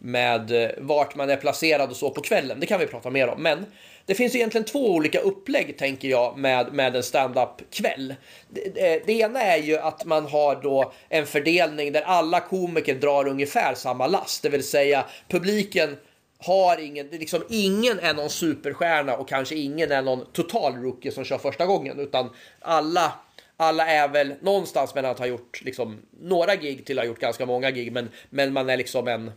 med 0.00 0.64
eh, 0.64 0.70
vart 0.78 1.14
man 1.14 1.30
är 1.30 1.36
placerad 1.36 1.90
och 1.90 1.96
så 1.96 2.10
på 2.10 2.20
kvällen. 2.20 2.60
Det 2.60 2.66
kan 2.66 2.80
vi 2.80 2.86
prata 2.86 3.10
mer 3.10 3.28
om. 3.28 3.42
Men 3.42 3.66
det 4.06 4.14
finns 4.14 4.34
egentligen 4.34 4.64
två 4.64 4.90
olika 4.90 5.20
upplägg 5.20 5.78
tänker 5.78 6.08
jag 6.08 6.38
med, 6.38 6.72
med 6.72 6.96
en 6.96 7.02
standup-kväll. 7.02 8.14
Det, 8.48 8.74
det, 8.74 9.06
det, 9.06 9.12
ena 9.12 9.42
är 9.42 9.58
ju 9.62 9.78
att 9.78 10.04
man 10.04 10.26
har 10.26 10.62
då 10.62 10.92
en 11.08 11.26
fördelning 11.26 11.92
där 11.92 12.02
alla 12.02 12.40
komiker 12.40 12.94
drar 12.94 13.28
ungefär 13.28 13.74
samma 13.74 14.06
last, 14.06 14.42
det 14.42 14.48
vill 14.48 14.68
säga 14.68 15.04
publiken 15.28 15.96
har 16.38 16.80
ingen, 16.80 17.06
liksom 17.06 17.42
ingen 17.48 17.98
är 17.98 18.14
någon 18.14 18.30
superstjärna 18.30 19.16
och 19.16 19.28
kanske 19.28 19.54
ingen 19.54 19.92
är 19.92 20.02
någon 20.02 20.26
total 20.32 20.74
rookie 20.74 21.12
som 21.12 21.24
kör 21.24 21.38
första 21.38 21.66
gången 21.66 22.00
utan 22.00 22.30
alla 22.60 23.12
alla 23.56 23.86
är 23.86 24.08
väl 24.08 24.34
någonstans 24.40 24.94
mellan 24.94 25.10
att 25.10 25.18
ha 25.18 25.26
gjort 25.26 25.62
liksom 25.64 25.98
några 26.20 26.56
gig 26.56 26.86
till 26.86 26.98
att 26.98 27.04
ha 27.04 27.08
gjort 27.08 27.20
ganska 27.20 27.46
många 27.46 27.70
gig 27.70 27.92
men, 27.92 28.08
men 28.30 28.52
man 28.52 28.70
är 28.70 28.76
liksom 28.76 29.08
en 29.08 29.30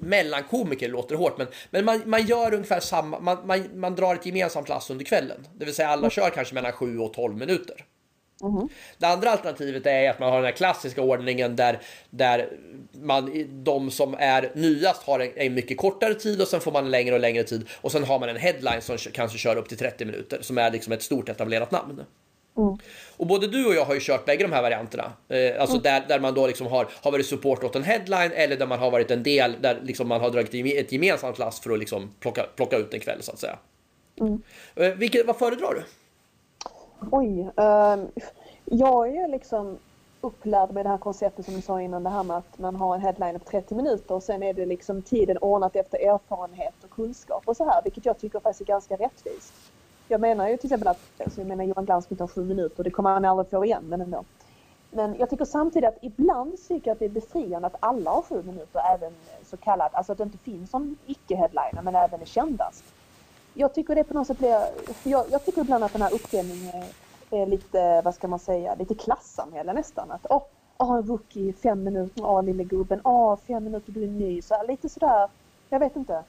mellankomiker 0.00 0.88
låter 0.88 1.14
hårt, 1.14 1.38
men, 1.38 1.46
men 1.70 1.84
man, 1.84 2.02
man 2.06 2.26
gör 2.26 2.54
ungefär 2.54 2.80
samma, 2.80 3.20
man, 3.20 3.46
man, 3.46 3.80
man 3.80 3.94
drar 3.94 4.14
ett 4.14 4.26
gemensamt 4.26 4.68
lass 4.68 4.90
under 4.90 5.04
kvällen. 5.04 5.46
Det 5.54 5.64
vill 5.64 5.74
säga 5.74 5.88
alla 5.88 5.98
mm. 5.98 6.10
kör 6.10 6.30
kanske 6.30 6.54
mellan 6.54 6.72
7 6.72 6.98
och 6.98 7.14
12 7.14 7.36
minuter. 7.36 7.84
Mm. 8.42 8.68
Det 8.98 9.06
andra 9.06 9.30
alternativet 9.30 9.86
är 9.86 10.10
att 10.10 10.18
man 10.18 10.28
har 10.28 10.36
den 10.36 10.44
här 10.44 10.52
klassiska 10.52 11.02
ordningen 11.02 11.56
där, 11.56 11.80
där 12.10 12.48
man, 12.92 13.44
de 13.64 13.90
som 13.90 14.16
är 14.18 14.50
nyast 14.54 15.02
har 15.02 15.20
en, 15.20 15.30
en, 15.36 15.54
mycket 15.54 15.78
kortare 15.78 16.14
tid 16.14 16.40
och 16.40 16.48
sen 16.48 16.60
får 16.60 16.72
man 16.72 16.90
längre 16.90 17.14
och 17.14 17.20
längre 17.20 17.44
tid 17.44 17.68
och 17.80 17.92
sen 17.92 18.04
har 18.04 18.18
man 18.18 18.28
en 18.28 18.36
headline 18.36 18.82
som 18.82 18.96
kanske 19.12 19.38
kör 19.38 19.56
upp 19.56 19.68
till 19.68 19.78
30 19.78 20.04
minuter 20.04 20.38
som 20.42 20.58
är 20.58 20.70
liksom 20.70 20.92
ett 20.92 21.02
stort 21.02 21.28
etablerat 21.28 21.70
namn. 21.70 22.04
Mm. 22.58 22.78
Och 23.16 23.26
både 23.26 23.46
du 23.46 23.66
och 23.66 23.74
jag 23.74 23.84
har 23.84 23.94
ju 23.94 24.00
kört 24.00 24.24
bägge 24.24 24.42
de 24.42 24.52
här 24.52 24.62
varianterna. 24.62 25.12
Eh, 25.28 25.60
alltså 25.60 25.76
mm. 25.76 25.82
där, 25.82 26.04
där 26.08 26.20
man 26.20 26.34
då 26.34 26.46
liksom 26.46 26.66
har, 26.66 26.88
har 27.02 27.12
varit 27.12 27.26
support 27.26 27.64
åt 27.64 27.76
en 27.76 27.82
headline 27.82 28.32
eller 28.34 28.56
där 28.56 28.66
man 28.66 28.78
har 28.78 28.90
varit 28.90 29.10
en 29.10 29.22
del 29.22 29.56
där 29.60 29.80
liksom 29.82 30.08
man 30.08 30.20
har 30.20 30.30
dragit 30.30 30.54
ett 30.54 30.92
gemensamt 30.92 31.38
last 31.38 31.64
för 31.64 31.70
att 31.70 31.78
liksom 31.78 32.10
plocka, 32.20 32.46
plocka 32.56 32.76
ut 32.76 32.94
en 32.94 33.00
kväll 33.00 33.22
så 33.22 33.32
att 33.32 33.38
säga. 33.38 33.58
Mm. 34.20 34.42
Eh, 34.76 34.92
vilket, 34.94 35.26
vad 35.26 35.36
föredrar 35.36 35.74
du? 35.74 35.82
Oj, 37.10 37.40
uh, 37.40 38.24
jag 38.64 39.16
är 39.16 39.28
liksom 39.28 39.78
upplärd 40.20 40.70
med 40.70 40.84
det 40.84 40.88
här 40.88 40.98
konceptet 40.98 41.44
som 41.44 41.54
du 41.54 41.62
sa 41.62 41.82
innan, 41.82 42.02
det 42.02 42.10
här 42.10 42.22
med 42.22 42.36
att 42.36 42.58
man 42.58 42.76
har 42.76 42.94
en 42.94 43.00
headliner 43.00 43.38
på 43.38 43.50
30 43.50 43.74
minuter 43.74 44.14
och 44.14 44.22
sen 44.22 44.42
är 44.42 44.54
det 44.54 44.66
liksom 44.66 45.02
tiden 45.02 45.38
ordnat 45.38 45.76
efter 45.76 45.98
erfarenhet 45.98 46.74
och 46.84 46.90
kunskap 46.90 47.42
och 47.46 47.56
så 47.56 47.64
här, 47.64 47.82
vilket 47.82 48.06
jag 48.06 48.18
tycker 48.18 48.40
faktiskt 48.40 48.60
är 48.60 48.72
ganska 48.72 48.96
rättvist. 48.96 49.52
Jag 50.08 50.20
menar 50.20 50.48
ju 50.48 50.56
till 50.56 50.66
exempel 50.66 50.88
att, 50.88 51.00
alltså 51.24 51.40
jag 51.40 51.48
menar 51.48 51.64
Johan 51.64 51.84
Glans 51.84 52.06
inte 52.10 52.22
har 52.22 52.28
sju 52.28 52.44
minuter, 52.44 52.84
det 52.84 52.90
kommer 52.90 53.10
han 53.10 53.24
aldrig 53.24 53.50
få 53.50 53.64
igen, 53.64 53.84
men 53.88 54.00
ändå. 54.00 54.24
Men 54.90 55.16
jag 55.18 55.30
tycker 55.30 55.44
samtidigt 55.44 55.88
att 55.88 55.98
ibland 56.00 56.68
tycker 56.68 56.90
jag 56.90 56.92
att 56.92 56.98
det 56.98 57.04
är 57.04 57.08
befriande 57.08 57.66
att 57.66 57.76
alla 57.80 58.10
har 58.10 58.22
sju 58.22 58.42
minuter, 58.42 58.80
även 58.94 59.12
så 59.44 59.56
kallat, 59.56 59.94
alltså 59.94 60.12
att 60.12 60.18
det 60.18 60.24
inte 60.24 60.38
finns 60.38 60.70
som 60.70 60.96
icke-headliner, 61.06 61.82
men 61.82 61.94
även 61.94 62.20
är 62.20 62.24
kändast. 62.24 62.84
Jag 63.54 63.74
tycker 63.74 63.94
det 63.94 64.04
på 64.04 64.14
något 64.14 64.26
sätt 64.26 64.38
blir, 64.38 64.64
jag, 65.02 65.24
jag 65.30 65.44
tycker 65.44 65.60
ibland 65.60 65.84
att 65.84 65.92
den 65.92 66.02
här 66.02 66.14
uppdelningen 66.14 66.84
är 67.30 67.46
lite, 67.46 68.02
vad 68.04 68.14
ska 68.14 68.28
man 68.28 68.38
säga, 68.38 68.74
lite 68.74 68.94
klassamhälle 68.94 69.72
nästan. 69.72 70.10
Att 70.10 70.26
åh, 70.30 70.42
oh, 70.78 70.92
oh, 70.92 71.06
rookie, 71.06 71.52
fem 71.52 71.84
minuter, 71.84 72.24
åh 72.24 72.38
oh, 72.38 72.42
lille 72.42 72.64
gubben, 72.64 73.00
åh 73.04 73.32
oh, 73.32 73.36
fem 73.36 73.64
minuter, 73.64 73.92
du 73.92 74.04
är 74.04 74.08
ny. 74.08 74.42
Så 74.42 74.62
lite 74.68 74.88
sådär, 74.88 75.28
jag 75.68 75.78
vet 75.80 75.96
inte. 75.96 76.24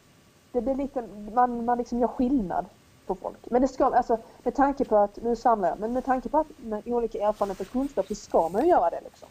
Det 0.52 0.62
blir 0.62 0.76
lite, 0.76 1.04
man, 1.34 1.66
man 1.66 1.78
liksom 1.78 2.00
gör 2.00 2.08
skillnad 2.08 2.66
på 3.10 3.16
folk. 3.16 3.38
Men 3.50 3.62
det 3.62 3.68
ska, 3.68 3.86
alltså 3.86 4.18
med 4.44 4.56
tanke 4.56 4.86
på 4.86 4.98
att, 4.98 5.18
nu 5.24 5.36
samlar 5.36 5.70
jag, 5.70 5.80
men 5.80 5.94
med 5.94 6.06
tanke 6.06 6.30
på 6.30 6.38
att 6.38 6.48
med 6.58 6.88
olika 6.88 7.18
erfarenheter 7.28 7.66
och 7.66 7.72
kunskap 7.72 8.08
så 8.08 8.16
ska 8.16 8.50
man 8.50 8.62
ju 8.62 8.70
göra 8.70 8.90
det 8.90 9.02
liksom. 9.04 9.28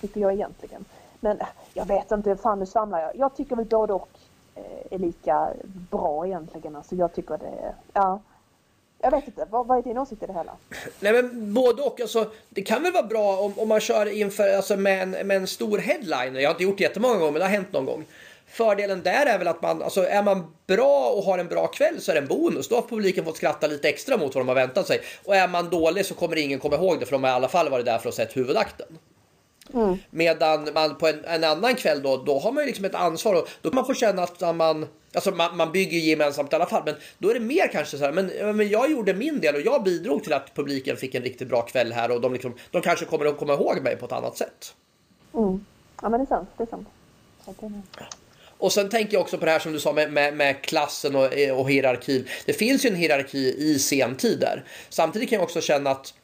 Tycker 0.00 0.20
jag 0.20 0.32
egentligen. 0.32 0.84
Men 1.20 1.40
äh, 1.40 1.46
jag 1.74 1.86
vet 1.86 2.10
inte, 2.10 2.36
fan 2.36 2.58
nu 2.58 2.66
samlar 2.66 3.00
jag. 3.00 3.16
Jag 3.16 3.36
tycker 3.36 3.56
väl 3.56 3.64
både 3.64 3.92
och 3.92 4.08
eh, 4.54 4.62
är 4.90 4.98
lika 4.98 5.48
bra 5.90 6.26
egentligen. 6.26 6.76
Alltså 6.76 6.94
jag 6.94 7.14
tycker 7.14 7.38
det 7.38 7.46
är, 7.46 7.74
ja. 7.92 8.20
Jag 8.98 9.10
vet 9.10 9.26
inte, 9.26 9.46
vad, 9.50 9.66
vad 9.66 9.78
är 9.78 9.82
din 9.82 9.98
åsikt 9.98 10.22
i 10.22 10.26
det 10.26 10.32
hela? 10.32 10.52
Nej 11.00 11.12
men 11.12 11.54
både 11.54 11.82
och. 11.82 12.00
Alltså, 12.00 12.30
det 12.48 12.62
kan 12.62 12.82
väl 12.82 12.92
vara 12.92 13.06
bra 13.06 13.36
om, 13.36 13.52
om 13.56 13.68
man 13.68 13.80
kör 13.80 14.06
inför, 14.06 14.56
alltså, 14.56 14.76
med, 14.76 15.02
en, 15.02 15.26
med 15.26 15.36
en 15.36 15.46
stor 15.46 15.78
headliner. 15.78 16.40
Jag 16.40 16.48
har 16.48 16.54
inte 16.54 16.62
gjort 16.62 16.78
det 16.78 16.84
jättemånga 16.84 17.14
gånger 17.14 17.32
men 17.32 17.38
det 17.38 17.44
har 17.44 17.50
hänt 17.50 17.72
någon 17.72 17.86
gång. 17.86 18.04
Fördelen 18.48 19.02
där 19.02 19.26
är 19.26 19.38
väl 19.38 19.48
att 19.48 19.62
man, 19.62 19.82
alltså 19.82 20.06
är 20.06 20.22
man 20.22 20.54
bra 20.66 21.10
och 21.10 21.22
har 21.22 21.38
en 21.38 21.48
bra 21.48 21.66
kväll 21.66 22.00
så 22.00 22.10
är 22.10 22.14
det 22.14 22.20
en 22.20 22.28
bonus. 22.28 22.68
Då 22.68 22.74
har 22.74 22.82
publiken 22.82 23.24
fått 23.24 23.36
skratta 23.36 23.66
lite 23.66 23.88
extra 23.88 24.16
mot 24.16 24.34
vad 24.34 24.44
de 24.44 24.48
har 24.48 24.54
väntat 24.54 24.86
sig. 24.86 25.00
Och 25.24 25.36
är 25.36 25.48
man 25.48 25.70
dålig 25.70 26.06
så 26.06 26.14
kommer 26.14 26.36
ingen 26.36 26.58
komma 26.58 26.76
ihåg 26.76 27.00
det 27.00 27.06
för 27.06 27.12
de 27.12 27.24
har 27.24 27.30
i 27.30 27.32
alla 27.32 27.48
fall 27.48 27.68
varit 27.68 27.86
där 27.86 27.98
för 27.98 28.08
att 28.08 28.14
se 28.14 28.26
huvudakten. 28.32 28.98
Mm. 29.74 29.98
Medan 30.10 30.68
man 30.74 30.98
på 30.98 31.08
en, 31.08 31.24
en, 31.24 31.44
annan 31.44 31.74
kväll 31.74 32.02
då, 32.02 32.16
då 32.16 32.38
har 32.38 32.52
man 32.52 32.62
ju 32.62 32.66
liksom 32.66 32.84
ett 32.84 32.94
ansvar 32.94 33.34
och 33.34 33.48
då 33.62 33.70
kan 33.70 33.74
man 33.74 33.86
få 33.86 33.94
känna 33.94 34.22
att 34.22 34.56
man, 34.56 34.86
alltså 35.14 35.30
man, 35.30 35.56
man 35.56 35.72
bygger 35.72 35.98
gemensamt 35.98 36.52
i 36.52 36.56
alla 36.56 36.66
fall, 36.66 36.82
men 36.84 36.94
då 37.18 37.30
är 37.30 37.34
det 37.34 37.40
mer 37.40 37.68
kanske 37.72 37.98
så 37.98 38.04
här, 38.04 38.12
men, 38.12 38.56
men 38.56 38.68
jag 38.68 38.90
gjorde 38.90 39.14
min 39.14 39.40
del 39.40 39.54
och 39.54 39.60
jag 39.60 39.82
bidrog 39.82 40.24
till 40.24 40.32
att 40.32 40.54
publiken 40.54 40.96
fick 40.96 41.14
en 41.14 41.22
riktigt 41.22 41.48
bra 41.48 41.62
kväll 41.62 41.92
här 41.92 42.10
och 42.10 42.20
de, 42.20 42.32
liksom, 42.32 42.54
de 42.70 42.82
kanske 42.82 43.04
kommer 43.04 43.26
att 43.26 43.38
komma 43.38 43.54
ihåg 43.54 43.82
mig 43.82 43.96
på 43.96 44.06
ett 44.06 44.12
annat 44.12 44.36
sätt. 44.36 44.74
Mm. 45.34 45.64
Ja 46.02 46.08
men 46.08 46.20
det 46.20 46.24
är 46.24 46.26
sant, 46.26 46.48
det 46.56 46.62
är 46.62 46.66
sant. 46.66 46.88
Och 48.58 48.72
sen 48.72 48.88
tänker 48.88 49.12
jag 49.14 49.22
också 49.22 49.38
på 49.38 49.44
det 49.44 49.50
här 49.50 49.58
som 49.58 49.72
du 49.72 49.80
sa 49.80 49.92
med, 49.92 50.12
med, 50.12 50.36
med 50.36 50.62
klassen 50.62 51.16
och, 51.16 51.28
och 51.58 51.70
hierarkin. 51.70 52.28
Det 52.44 52.52
finns 52.52 52.84
ju 52.84 52.88
en 52.88 52.96
hierarki 52.96 53.54
i 53.58 53.78
sentider. 53.78 54.64
Samtidigt 54.88 55.28
kan 55.28 55.36
jag 55.36 55.44
också 55.44 55.60
känna 55.60 55.90
att 55.90 56.14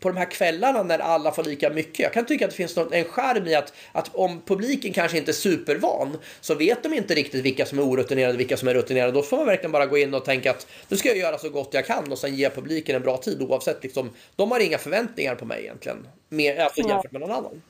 på 0.00 0.08
de 0.08 0.16
här 0.16 0.30
kvällarna 0.30 0.82
när 0.82 0.98
alla 0.98 1.32
får 1.32 1.44
lika 1.44 1.70
mycket. 1.70 1.98
Jag 1.98 2.12
kan 2.12 2.26
tycka 2.26 2.44
att 2.44 2.50
det 2.50 2.56
finns 2.56 2.76
en 2.76 3.04
skärm 3.04 3.46
i 3.46 3.54
att, 3.54 3.72
att 3.92 4.14
om 4.14 4.42
publiken 4.46 4.92
kanske 4.92 5.18
inte 5.18 5.30
är 5.30 5.32
supervan 5.32 6.18
så 6.40 6.54
vet 6.54 6.82
de 6.82 6.94
inte 6.94 7.14
riktigt 7.14 7.44
vilka 7.44 7.66
som 7.66 7.78
är 7.78 7.82
orutinerade 7.82 8.34
och 8.34 8.40
vilka 8.40 8.56
som 8.56 8.68
är 8.68 8.74
rutinerade. 8.74 9.12
Då 9.12 9.22
får 9.22 9.36
man 9.36 9.46
verkligen 9.46 9.72
bara 9.72 9.86
gå 9.86 9.98
in 9.98 10.14
och 10.14 10.24
tänka 10.24 10.50
att 10.50 10.66
nu 10.88 10.96
ska 10.96 11.08
jag 11.08 11.18
göra 11.18 11.38
så 11.38 11.50
gott 11.50 11.68
jag 11.72 11.86
kan 11.86 12.12
och 12.12 12.18
sen 12.18 12.36
ge 12.36 12.50
publiken 12.50 12.96
en 12.96 13.02
bra 13.02 13.16
tid 13.16 13.42
oavsett. 13.42 13.82
Liksom, 13.82 14.10
de 14.36 14.50
har 14.50 14.60
inga 14.60 14.78
förväntningar 14.78 15.34
på 15.34 15.44
mig 15.44 15.62
egentligen, 15.62 16.06
mer, 16.28 16.58
alltså, 16.58 16.88
jämfört 16.88 17.12
med 17.12 17.20
någon 17.20 17.32
annan. 17.32 17.62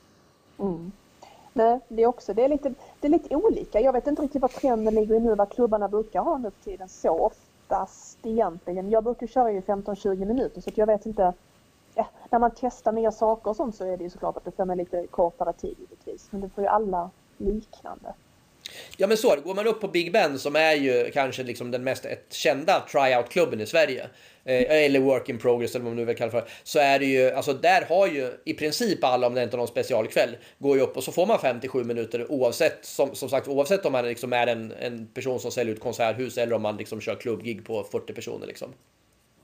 Mm. 0.59 0.91
Nej, 1.53 1.79
det 1.87 2.03
är 2.03 2.07
också 2.07 2.33
det 2.33 2.43
är, 2.43 2.49
lite, 2.49 2.73
det 2.99 3.07
är 3.07 3.11
lite 3.11 3.35
olika. 3.35 3.79
Jag 3.79 3.93
vet 3.93 4.07
inte 4.07 4.21
riktigt 4.21 4.41
vad 4.41 4.51
trenden 4.51 4.95
ligger 4.95 5.15
i 5.15 5.19
nu, 5.19 5.35
vad 5.35 5.49
klubbarna 5.49 5.87
brukar 5.87 6.21
ha 6.21 6.37
nu 6.37 6.51
för 6.51 6.63
tiden 6.63 6.89
så 6.89 7.19
oftast 7.19 8.17
egentligen. 8.23 8.89
Jag 8.89 9.03
brukar 9.03 9.27
köra 9.27 9.51
ju 9.51 9.61
15-20 9.61 10.25
minuter 10.25 10.61
så 10.61 10.69
att 10.69 10.77
jag 10.77 10.87
vet 10.87 11.05
inte 11.05 11.33
ja, 11.95 12.07
när 12.29 12.39
man 12.39 12.51
testar 12.55 12.91
nya 12.91 13.11
saker 13.11 13.49
och 13.49 13.55
sånt 13.55 13.75
så 13.75 13.85
är 13.85 13.97
det 13.97 14.03
ju 14.03 14.09
såklart 14.09 14.37
att 14.37 14.45
det 14.45 14.51
får 14.51 14.65
med 14.65 14.77
lite 14.77 15.07
kortare 15.07 15.53
tid 15.53 15.75
givetvis. 15.79 16.31
Men 16.31 16.41
det 16.41 16.49
får 16.49 16.63
ju 16.63 16.67
alla 16.67 17.09
liknande. 17.37 18.13
Ja 18.97 19.07
men 19.07 19.17
så 19.17 19.35
Går 19.35 19.55
man 19.55 19.67
upp 19.67 19.81
på 19.81 19.87
Big 19.87 20.11
Ben 20.11 20.39
som 20.39 20.55
är 20.55 20.73
ju 20.73 21.11
kanske 21.13 21.43
liksom 21.43 21.71
den 21.71 21.83
mest 21.83 22.05
kända 22.29 22.83
tryout-klubben 22.91 23.61
i 23.61 23.65
Sverige. 23.65 24.07
Eh, 24.43 24.85
eller 24.85 24.99
work 24.99 25.29
in 25.29 25.37
progress 25.37 25.75
eller 25.75 25.83
vad 25.83 25.91
man 25.91 25.97
nu 25.97 26.05
vill 26.05 26.17
kalla 26.17 26.31
för. 26.31 26.43
Så 26.63 26.79
är 26.79 26.99
det 26.99 27.05
ju, 27.05 27.31
alltså 27.31 27.53
där 27.53 27.85
har 27.89 28.07
ju 28.07 28.31
i 28.45 28.53
princip 28.53 29.03
alla, 29.03 29.27
om 29.27 29.33
det 29.33 29.43
inte 29.43 29.55
är 29.55 29.57
någon 29.57 29.67
specialkväll, 29.67 30.37
går 30.59 30.77
ju 30.77 30.83
upp 30.83 30.97
och 30.97 31.03
så 31.03 31.11
får 31.11 31.25
man 31.25 31.39
57 31.39 31.83
minuter 31.83 32.31
oavsett, 32.31 32.85
som, 32.85 33.15
som 33.15 33.29
sagt 33.29 33.47
oavsett 33.47 33.85
om 33.85 33.91
man 33.91 34.05
liksom 34.05 34.33
är 34.33 34.47
en, 34.47 34.73
en 34.79 35.07
person 35.07 35.39
som 35.39 35.51
säljer 35.51 35.75
ut 35.75 35.81
konserthus 35.81 36.37
eller 36.37 36.55
om 36.55 36.61
man 36.61 36.77
liksom 36.77 37.01
kör 37.01 37.15
klubbgig 37.15 37.65
på 37.65 37.83
40 37.83 38.13
personer 38.13 38.47
liksom. 38.47 38.73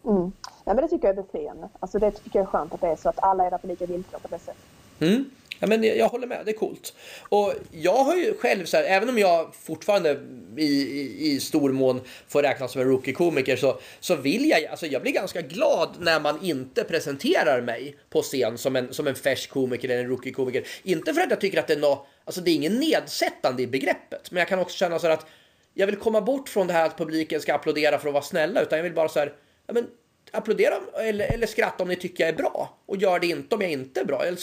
Mm. 0.05 0.31
Ja, 0.65 0.73
men 0.73 0.77
det 0.77 0.87
tycker 0.87 1.07
jag 1.07 1.17
är 1.17 1.23
befriande. 1.23 1.69
Alltså 1.79 1.99
det 1.99 2.11
tycker 2.11 2.39
jag 2.39 2.47
är 2.47 2.51
skönt 2.51 2.73
att 2.73 2.81
det 2.81 2.87
är 2.87 2.95
så 2.95 3.09
att 3.09 3.23
alla 3.23 3.45
är 3.45 3.51
där 3.51 3.57
på 3.57 3.67
lika 3.67 3.85
villkor 3.85 4.19
på 4.19 4.27
det 4.27 4.39
sättet. 4.39 4.63
Mm. 4.99 5.25
Ja, 5.59 5.67
men 5.67 5.83
jag 5.83 6.07
håller 6.07 6.27
med, 6.27 6.41
det 6.45 6.51
är 6.51 6.55
coolt. 6.55 6.93
Och 7.29 7.53
jag 7.71 8.03
har 8.03 8.15
ju 8.15 8.33
själv, 8.37 8.65
så 8.65 8.77
här, 8.77 8.83
även 8.83 9.09
om 9.09 9.17
jag 9.17 9.55
fortfarande 9.55 10.19
i, 10.57 10.63
i, 10.63 11.31
i 11.31 11.39
stor 11.39 11.71
mån 11.71 12.01
får 12.27 12.43
räknas 12.43 12.71
som 12.71 12.81
en 12.81 12.87
rookie-komiker 12.87 13.55
så, 13.55 13.79
så 13.99 14.15
vill 14.15 14.49
jag, 14.49 14.65
alltså 14.65 14.85
jag 14.85 15.01
blir 15.01 15.11
ganska 15.11 15.41
glad 15.41 15.95
när 15.99 16.19
man 16.19 16.45
inte 16.45 16.83
presenterar 16.83 17.61
mig 17.61 17.95
på 18.09 18.21
scen 18.21 18.57
som 18.57 18.75
en, 18.75 18.93
som 18.93 19.07
en 19.07 19.15
färsk 19.15 19.49
komiker 19.49 19.89
eller 19.89 20.03
en 20.03 20.09
rookie-komiker. 20.09 20.67
Inte 20.83 21.13
för 21.13 21.21
att 21.21 21.29
jag 21.29 21.41
tycker 21.41 21.59
att 21.59 21.67
det 21.67 21.73
är 21.73 21.77
något, 21.77 22.07
alltså 22.25 22.41
det 22.41 22.51
är 22.51 22.55
ingen 22.55 22.73
nedsättande 22.73 23.63
i 23.63 23.67
begreppet, 23.67 24.31
men 24.31 24.39
jag 24.39 24.47
kan 24.47 24.59
också 24.59 24.77
känna 24.77 24.99
så 24.99 25.07
att 25.07 25.25
jag 25.73 25.87
vill 25.87 25.95
komma 25.95 26.21
bort 26.21 26.49
från 26.49 26.67
det 26.67 26.73
här 26.73 26.85
att 26.85 26.97
publiken 26.97 27.41
ska 27.41 27.53
applådera 27.53 27.99
för 27.99 28.07
att 28.07 28.13
vara 28.13 28.23
snälla, 28.23 28.61
utan 28.61 28.77
jag 28.77 28.83
vill 28.83 28.93
bara 28.93 29.09
så 29.09 29.19
här, 29.19 29.33
ja, 29.67 29.73
men, 29.73 29.87
applådera 30.31 30.75
eller, 30.99 31.33
eller 31.33 31.47
skratta 31.47 31.83
om 31.83 31.89
ni 31.89 31.95
tycker 31.95 32.23
jag 32.23 32.33
är 32.33 32.37
bra 32.37 32.77
och 32.85 32.97
gör 32.97 33.19
det 33.19 33.27
inte 33.27 33.55
om 33.55 33.61
jag 33.61 33.71
inte 33.71 33.99
är 33.99 34.05
bra. 34.05 34.25
Eller 34.25 34.37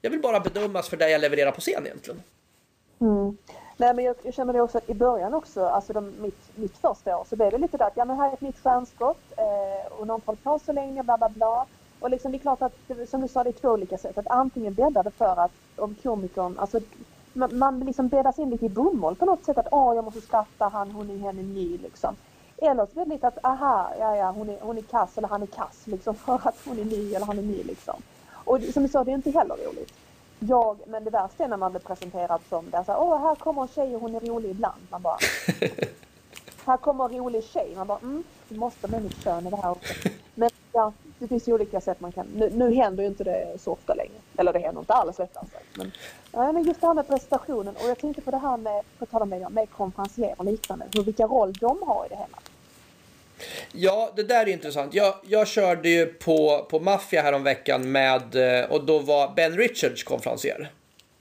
jag 0.00 0.10
vill 0.10 0.20
bara 0.20 0.40
bedömas 0.40 0.88
för 0.88 0.96
det 0.96 1.10
jag 1.10 1.20
levererar 1.20 1.52
på 1.52 1.60
scen 1.60 1.86
egentligen. 1.86 2.22
Mm. 3.00 3.36
Nej, 3.76 3.94
men 3.94 4.04
jag, 4.04 4.16
jag 4.22 4.34
känner 4.34 4.52
det 4.52 4.60
också 4.60 4.80
i 4.86 4.94
början 4.94 5.34
också, 5.34 5.66
alltså 5.66 5.92
de, 5.92 6.14
mitt, 6.20 6.56
mitt 6.56 6.76
första 6.76 7.16
år, 7.16 7.24
så 7.30 7.36
blev 7.36 7.50
det 7.50 7.58
lite 7.58 7.76
där 7.76 7.86
att 7.86 7.96
ja 7.96 8.04
men 8.04 8.16
här 8.16 8.28
är 8.28 8.32
ett 8.32 8.40
nytt 8.40 8.58
stjärnskott 8.62 9.22
eh, 9.36 9.92
och 9.92 10.06
någon 10.06 10.20
har 10.24 10.34
på 10.34 10.58
så 10.58 10.72
länge, 10.72 11.02
bla 11.02 11.18
bla 11.18 11.28
bla. 11.28 11.66
Och 12.00 12.10
liksom 12.10 12.32
det 12.32 12.38
är 12.38 12.40
klart 12.40 12.62
att, 12.62 12.74
som 13.08 13.20
du 13.20 13.28
sa, 13.28 13.44
det 13.44 13.50
är 13.50 13.52
två 13.52 13.68
olika 13.68 13.98
sätt. 13.98 14.18
Att 14.18 14.26
antingen 14.26 14.74
bäddar 14.74 15.04
det 15.04 15.10
för 15.10 15.40
att 15.40 15.52
om 15.76 15.94
komikern, 16.02 16.58
alltså 16.58 16.80
man, 17.32 17.58
man 17.58 17.80
liksom 17.80 18.08
bäddas 18.08 18.38
in 18.38 18.50
lite 18.50 18.66
i 18.66 18.68
bomull 18.68 19.16
på 19.16 19.24
något 19.24 19.44
sätt 19.44 19.58
att 19.58 19.68
åh 19.70 19.94
jag 19.94 20.04
måste 20.04 20.20
skratta, 20.20 20.68
han, 20.68 20.90
hon 20.90 21.10
är 21.10 21.18
henne 21.18 21.42
ny 21.42 21.78
liksom. 21.78 22.16
Eller 22.56 22.86
så 22.86 22.92
blir 22.92 23.04
det 23.04 23.10
lite 23.10 23.28
att 23.28 23.44
aha, 23.44 23.90
ja 23.98 24.16
ja 24.16 24.30
hon 24.30 24.48
är, 24.48 24.58
hon 24.60 24.78
är 24.78 24.82
kass 24.82 25.18
eller 25.18 25.28
han 25.28 25.42
är 25.42 25.46
kass 25.46 25.82
liksom 25.84 26.14
för 26.24 26.34
att 26.34 26.56
hon 26.64 26.78
är 26.78 26.84
ny 26.84 27.14
eller 27.14 27.26
han 27.26 27.38
är 27.38 27.42
ny 27.42 27.62
liksom. 27.62 28.02
Och 28.48 28.62
som 28.72 28.82
du 28.82 28.88
sa, 28.88 29.04
det 29.04 29.10
är 29.10 29.14
inte 29.14 29.30
heller 29.30 29.56
roligt. 29.56 29.92
Jag, 30.38 30.78
men 30.86 31.04
det 31.04 31.10
värsta 31.10 31.44
är 31.44 31.48
när 31.48 31.56
man 31.56 31.70
blir 31.70 31.80
presenterad 31.80 32.40
som 32.48 32.70
det. 32.70 32.84
Så 32.86 32.92
här, 32.92 33.00
Åh, 33.00 33.20
här 33.20 33.34
kommer 33.34 33.62
en 33.62 33.68
tjej 33.68 33.94
och 33.94 34.00
hon 34.00 34.14
är 34.14 34.20
rolig 34.20 34.50
ibland. 34.50 34.80
Man 34.90 35.02
bara, 35.02 35.18
här 36.66 36.76
kommer 36.76 37.04
en 37.04 37.16
rolig 37.16 37.44
tjej. 37.44 37.72
Man 37.76 37.86
bara, 37.86 37.98
mm, 37.98 38.24
det 38.48 38.56
måste 38.56 38.88
med 38.88 39.02
mitt 39.02 39.24
kön 39.24 39.46
i 39.46 39.50
det 39.50 39.56
här 39.56 39.70
också. 39.70 39.94
Men 40.34 40.50
ja, 40.72 40.92
det 41.18 41.28
finns 41.28 41.48
ju 41.48 41.54
olika 41.54 41.80
sätt 41.80 42.00
man 42.00 42.12
kan. 42.12 42.26
Nu, 42.26 42.50
nu 42.50 42.74
händer 42.74 43.02
ju 43.02 43.08
inte 43.08 43.24
det 43.24 43.60
så 43.60 43.72
ofta 43.72 43.94
längre. 43.94 44.18
Eller 44.36 44.52
det 44.52 44.58
händer 44.58 44.80
inte 44.80 44.92
alls 44.92 45.18
rättare 45.18 45.46
sagt. 45.52 45.76
Men, 45.76 45.92
ja, 46.32 46.52
men 46.52 46.62
just 46.62 46.80
det 46.80 46.86
här 46.86 46.94
med 46.94 47.08
prestationen. 47.08 47.74
Och 47.76 47.88
jag 47.88 47.98
tänkte 47.98 48.22
på 48.22 48.30
det 48.30 48.38
här 48.38 48.56
med, 48.56 48.82
på 48.98 49.06
tal 49.06 49.22
om 49.22 49.30
det, 49.30 49.48
med 49.48 49.70
konferencier 49.70 50.34
och 50.36 50.44
liknande. 50.44 50.86
Hur, 50.94 51.02
vilka 51.02 51.26
roll 51.26 51.52
de 51.52 51.82
har 51.82 52.06
i 52.06 52.08
det 52.08 52.16
hela. 52.16 52.38
Ja, 53.72 54.12
det 54.16 54.22
där 54.22 54.40
är 54.40 54.48
intressant. 54.48 54.94
Jag, 54.94 55.14
jag 55.26 55.48
körde 55.48 55.88
ju 55.88 56.06
på, 56.06 56.66
på 56.70 56.80
Mafia 56.80 57.22
häromveckan 57.22 57.92
med, 57.92 58.34
eh, 58.62 58.70
och 58.70 58.84
då 58.84 58.98
var 58.98 59.34
Ben 59.34 59.56
Richards 59.56 60.04
konferencier. 60.04 60.70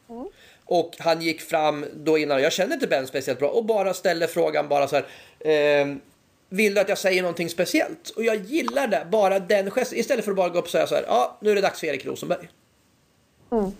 Mm. 0.09 0.27
Och 0.65 0.95
han 0.99 1.21
gick 1.21 1.41
fram 1.41 1.85
då 1.93 2.17
innan, 2.17 2.41
jag 2.41 2.53
kände 2.53 2.73
inte 2.73 2.87
Ben 2.87 3.07
speciellt 3.07 3.39
bra, 3.39 3.49
och 3.49 3.65
bara 3.65 3.93
ställde 3.93 4.27
frågan 4.27 4.67
bara 4.67 4.87
så 4.87 4.95
här. 4.95 5.05
Eh, 5.39 5.95
vill 6.49 6.73
du 6.73 6.81
att 6.81 6.89
jag 6.89 6.97
säger 6.97 7.21
någonting 7.21 7.49
speciellt? 7.49 8.09
Och 8.09 8.23
jag 8.23 8.35
gillar 8.35 8.87
det, 8.87 9.07
bara 9.11 9.39
den 9.39 9.71
gesten. 9.71 9.99
Istället 9.99 10.25
för 10.25 10.31
att 10.31 10.37
bara 10.37 10.49
gå 10.49 10.59
upp 10.59 10.65
och 10.65 10.71
säga 10.71 10.87
så 10.87 10.95
här, 10.95 11.03
ja, 11.07 11.37
nu 11.39 11.51
är 11.51 11.55
det 11.55 11.61
dags 11.61 11.79
för 11.79 11.87
Erik 11.87 12.05
Rosenberg. 12.05 12.49
Mm. 13.51 13.71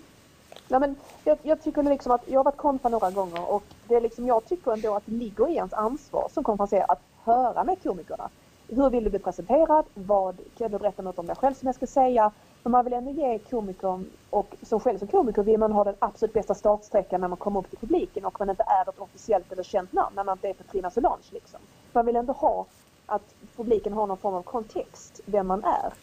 Ja, 0.67 0.80
men 0.80 0.95
jag, 1.23 1.38
jag 1.43 1.63
tycker 1.63 1.84
liksom 1.84 2.12
att 2.12 2.21
jag 2.26 2.39
har 2.39 2.43
varit 2.43 2.58
konfa 2.58 2.89
några 2.89 3.12
gånger 3.12 3.52
och 3.52 3.63
det 3.88 3.95
är 3.95 4.02
liksom, 4.02 4.28
jag 4.28 4.45
tycker 4.45 4.71
ändå 4.71 4.95
att 4.95 5.04
det 5.06 5.15
ligger 5.15 5.50
i 5.50 5.56
ens 5.56 5.73
ansvar 5.73 6.30
som 6.34 6.43
konferenser 6.43 6.86
att 6.88 7.02
höra 7.28 7.63
med 7.63 7.84
komikerna. 7.84 8.30
Hur 8.68 8.90
vill 8.90 9.04
du 9.04 9.10
bli 9.10 9.20
presenterad? 9.20 9.86
Vad 9.94 10.38
kan 10.58 10.72
du 10.72 10.78
berätta 10.78 11.02
något 11.02 11.20
om 11.20 11.26
dig 11.26 11.36
själv 11.36 11.54
som 11.54 11.66
jag 11.66 11.76
ska 11.76 11.88
säga? 11.88 12.32
Men 12.63 12.72
man 12.72 12.84
vill 12.84 12.94
ändå 12.94 13.12
ge 13.12 13.40
komikern 13.40 14.06
och 14.30 14.56
som 14.62 14.80
själv 14.80 14.98
som 14.98 15.08
komiker 15.08 15.44
vill 15.44 15.58
man 15.58 15.72
ha 15.72 15.84
den 15.84 15.96
absolut 16.00 16.34
bästa 16.34 16.56
startsträckan 16.56 17.22
när 17.22 17.28
man 17.28 17.38
kommer 17.38 17.60
upp 17.60 17.70
till 17.70 17.80
publiken 17.80 18.26
och 18.26 18.40
man 18.40 18.50
inte 18.50 18.63
är 18.68 18.90
ett 18.90 19.00
officiellt 19.00 19.52
eller 19.52 19.63
känt 19.63 19.94
namn 19.94 20.16
när 20.16 20.24
man 20.24 20.36
inte 20.38 20.50
är 20.50 20.54
Petrina 20.54 20.92
Solange 20.92 21.30
liksom. 21.32 21.60
Man 21.94 22.06
vill 22.06 22.16
ändå 22.16 22.34
ha 22.34 22.66
att 23.06 23.36
publiken 23.56 23.94
har 23.94 24.08
någon 24.08 24.18
form 24.18 24.34
av 24.34 24.42
kontext, 24.42 25.22
vem 25.26 25.48
man 25.48 25.63
är. 25.63 25.94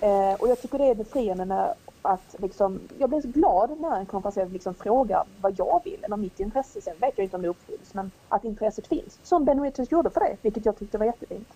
Eh, 0.00 0.40
och 0.40 0.48
jag 0.48 0.62
tycker 0.62 0.78
det 0.78 0.84
är 0.84 0.94
befriande 0.94 1.44
när 1.44 1.74
att 2.06 2.36
liksom, 2.38 2.80
jag 2.98 3.08
blir 3.08 3.20
så 3.20 3.28
glad 3.28 3.80
när 3.80 3.98
en 3.98 4.06
konferencier 4.06 4.46
liksom 4.46 4.74
frågar 4.74 5.24
vad 5.40 5.54
jag 5.58 5.80
vill 5.84 5.98
eller 6.02 6.16
mitt 6.16 6.40
intresse. 6.40 6.80
Sen 6.80 6.94
vet 7.00 7.12
jag 7.16 7.24
inte 7.24 7.36
om 7.36 7.42
det 7.42 7.48
uppfylls 7.48 7.94
men 7.94 8.10
att 8.28 8.44
intresset 8.44 8.86
finns. 8.86 9.18
Som 9.22 9.44
Ben 9.44 9.62
Richards 9.62 9.92
gjorde 9.92 10.10
för 10.10 10.20
det, 10.20 10.36
vilket 10.42 10.66
jag 10.66 10.78
tyckte 10.78 10.98
var 10.98 11.06
jättefint. 11.06 11.48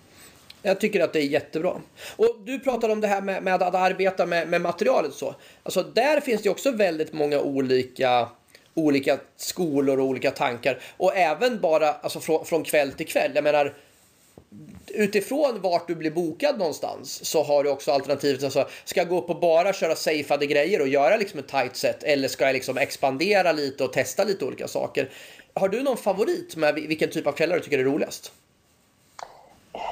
Jag 0.63 0.81
tycker 0.81 1.05
att 1.05 1.13
det 1.13 1.19
är 1.19 1.27
jättebra. 1.27 1.75
Och 2.17 2.37
du 2.45 2.59
pratade 2.59 2.93
om 2.93 3.01
det 3.01 3.09
här 3.09 3.21
med, 3.21 3.43
med 3.43 3.63
att 3.63 3.75
arbeta 3.75 4.27
med, 4.27 4.49
med 4.49 4.61
materialet 4.61 5.15
så. 5.15 5.35
Alltså 5.63 5.83
där 5.83 6.21
finns 6.21 6.43
det 6.43 6.51
också 6.51 6.71
väldigt 6.71 7.13
många 7.13 7.41
olika 7.41 8.29
olika 8.75 9.19
skolor 9.37 10.01
och 10.01 10.07
olika 10.07 10.31
tankar. 10.31 10.79
Och 10.97 11.17
även 11.17 11.61
bara 11.61 11.93
alltså, 11.93 12.21
från, 12.21 12.45
från 12.45 12.63
kväll 12.63 12.93
till 12.93 13.07
kväll. 13.07 13.31
Jag 13.35 13.45
menar, 13.45 13.75
utifrån 14.95 15.61
vart 15.61 15.89
du 15.89 15.95
blir 15.95 16.11
bokad 16.11 16.59
någonstans 16.59 17.25
så 17.25 17.43
har 17.43 17.65
du 17.65 17.71
också 17.71 17.93
alternativet. 17.93 18.45
Alltså, 18.45 18.69
ska 18.85 19.01
jag 19.01 19.09
gå 19.09 19.19
upp 19.19 19.31
och 19.31 19.41
bara 19.41 19.73
köra 19.73 19.95
safeade 19.95 20.47
grejer 20.47 20.81
och 20.81 20.89
göra 20.89 21.17
liksom 21.17 21.41
ett 21.41 21.49
tight 21.49 21.77
set 21.77 22.03
eller 22.03 22.29
ska 22.29 22.45
jag 22.45 22.53
liksom 22.53 22.79
expandera 22.79 23.53
lite 23.53 23.85
och 23.85 23.93
testa 23.93 24.25
lite 24.25 24.45
olika 24.45 24.69
saker? 24.69 25.11
Har 25.55 25.69
du 25.69 25.83
någon 25.83 25.97
favorit 25.97 26.57
med 26.57 26.75
vilken 26.75 27.11
typ 27.11 27.27
av 27.27 27.33
kvällar 27.33 27.57
du 27.57 27.63
tycker 27.63 27.79
är 27.79 27.85
roligast? 27.85 28.33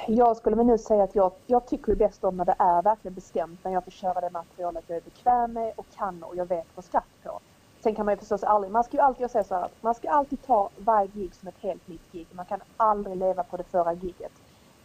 Jag 0.09 0.37
skulle 0.37 0.57
väl 0.57 0.67
nu 0.67 0.79
säga 0.79 1.03
att 1.03 1.15
jag, 1.15 1.33
jag 1.47 1.67
tycker 1.67 1.95
bäst 1.95 2.25
om 2.25 2.37
när 2.37 2.45
det 2.45 2.55
är 2.59 2.83
verkligen 2.83 3.15
bestämt, 3.15 3.65
när 3.65 3.73
jag 3.73 3.85
får 3.85 3.91
köra 3.91 4.21
det 4.21 4.31
materialet 4.31 4.85
jag 4.87 4.97
är 4.97 5.01
bekväm 5.01 5.53
med 5.53 5.73
och 5.77 5.87
kan 5.97 6.23
och 6.23 6.37
jag 6.37 6.47
vet 6.47 6.67
vad 6.75 6.85
skratt 6.85 7.05
på. 7.23 7.41
Sen 7.81 7.95
kan 7.95 8.05
man 8.05 8.15
ju 8.15 8.19
förstås 8.19 8.43
aldrig, 8.43 8.73
man 8.73 8.85
ska 8.85 8.97
ju 8.97 9.03
alltid, 9.03 9.31
säga 9.31 9.45
så 9.45 9.55
här, 9.55 9.69
man 9.81 9.95
ska 9.95 10.11
alltid 10.11 10.47
ta 10.47 10.71
varje 10.77 11.09
gig 11.15 11.35
som 11.35 11.49
ett 11.49 11.59
helt 11.61 11.89
nytt 11.89 12.13
gig. 12.13 12.27
Man 12.31 12.47
kan 12.47 12.61
aldrig 12.77 13.17
leva 13.17 13.45
på 13.45 13.57
det 13.57 13.65
förra 13.65 13.93
giget. 13.93 14.33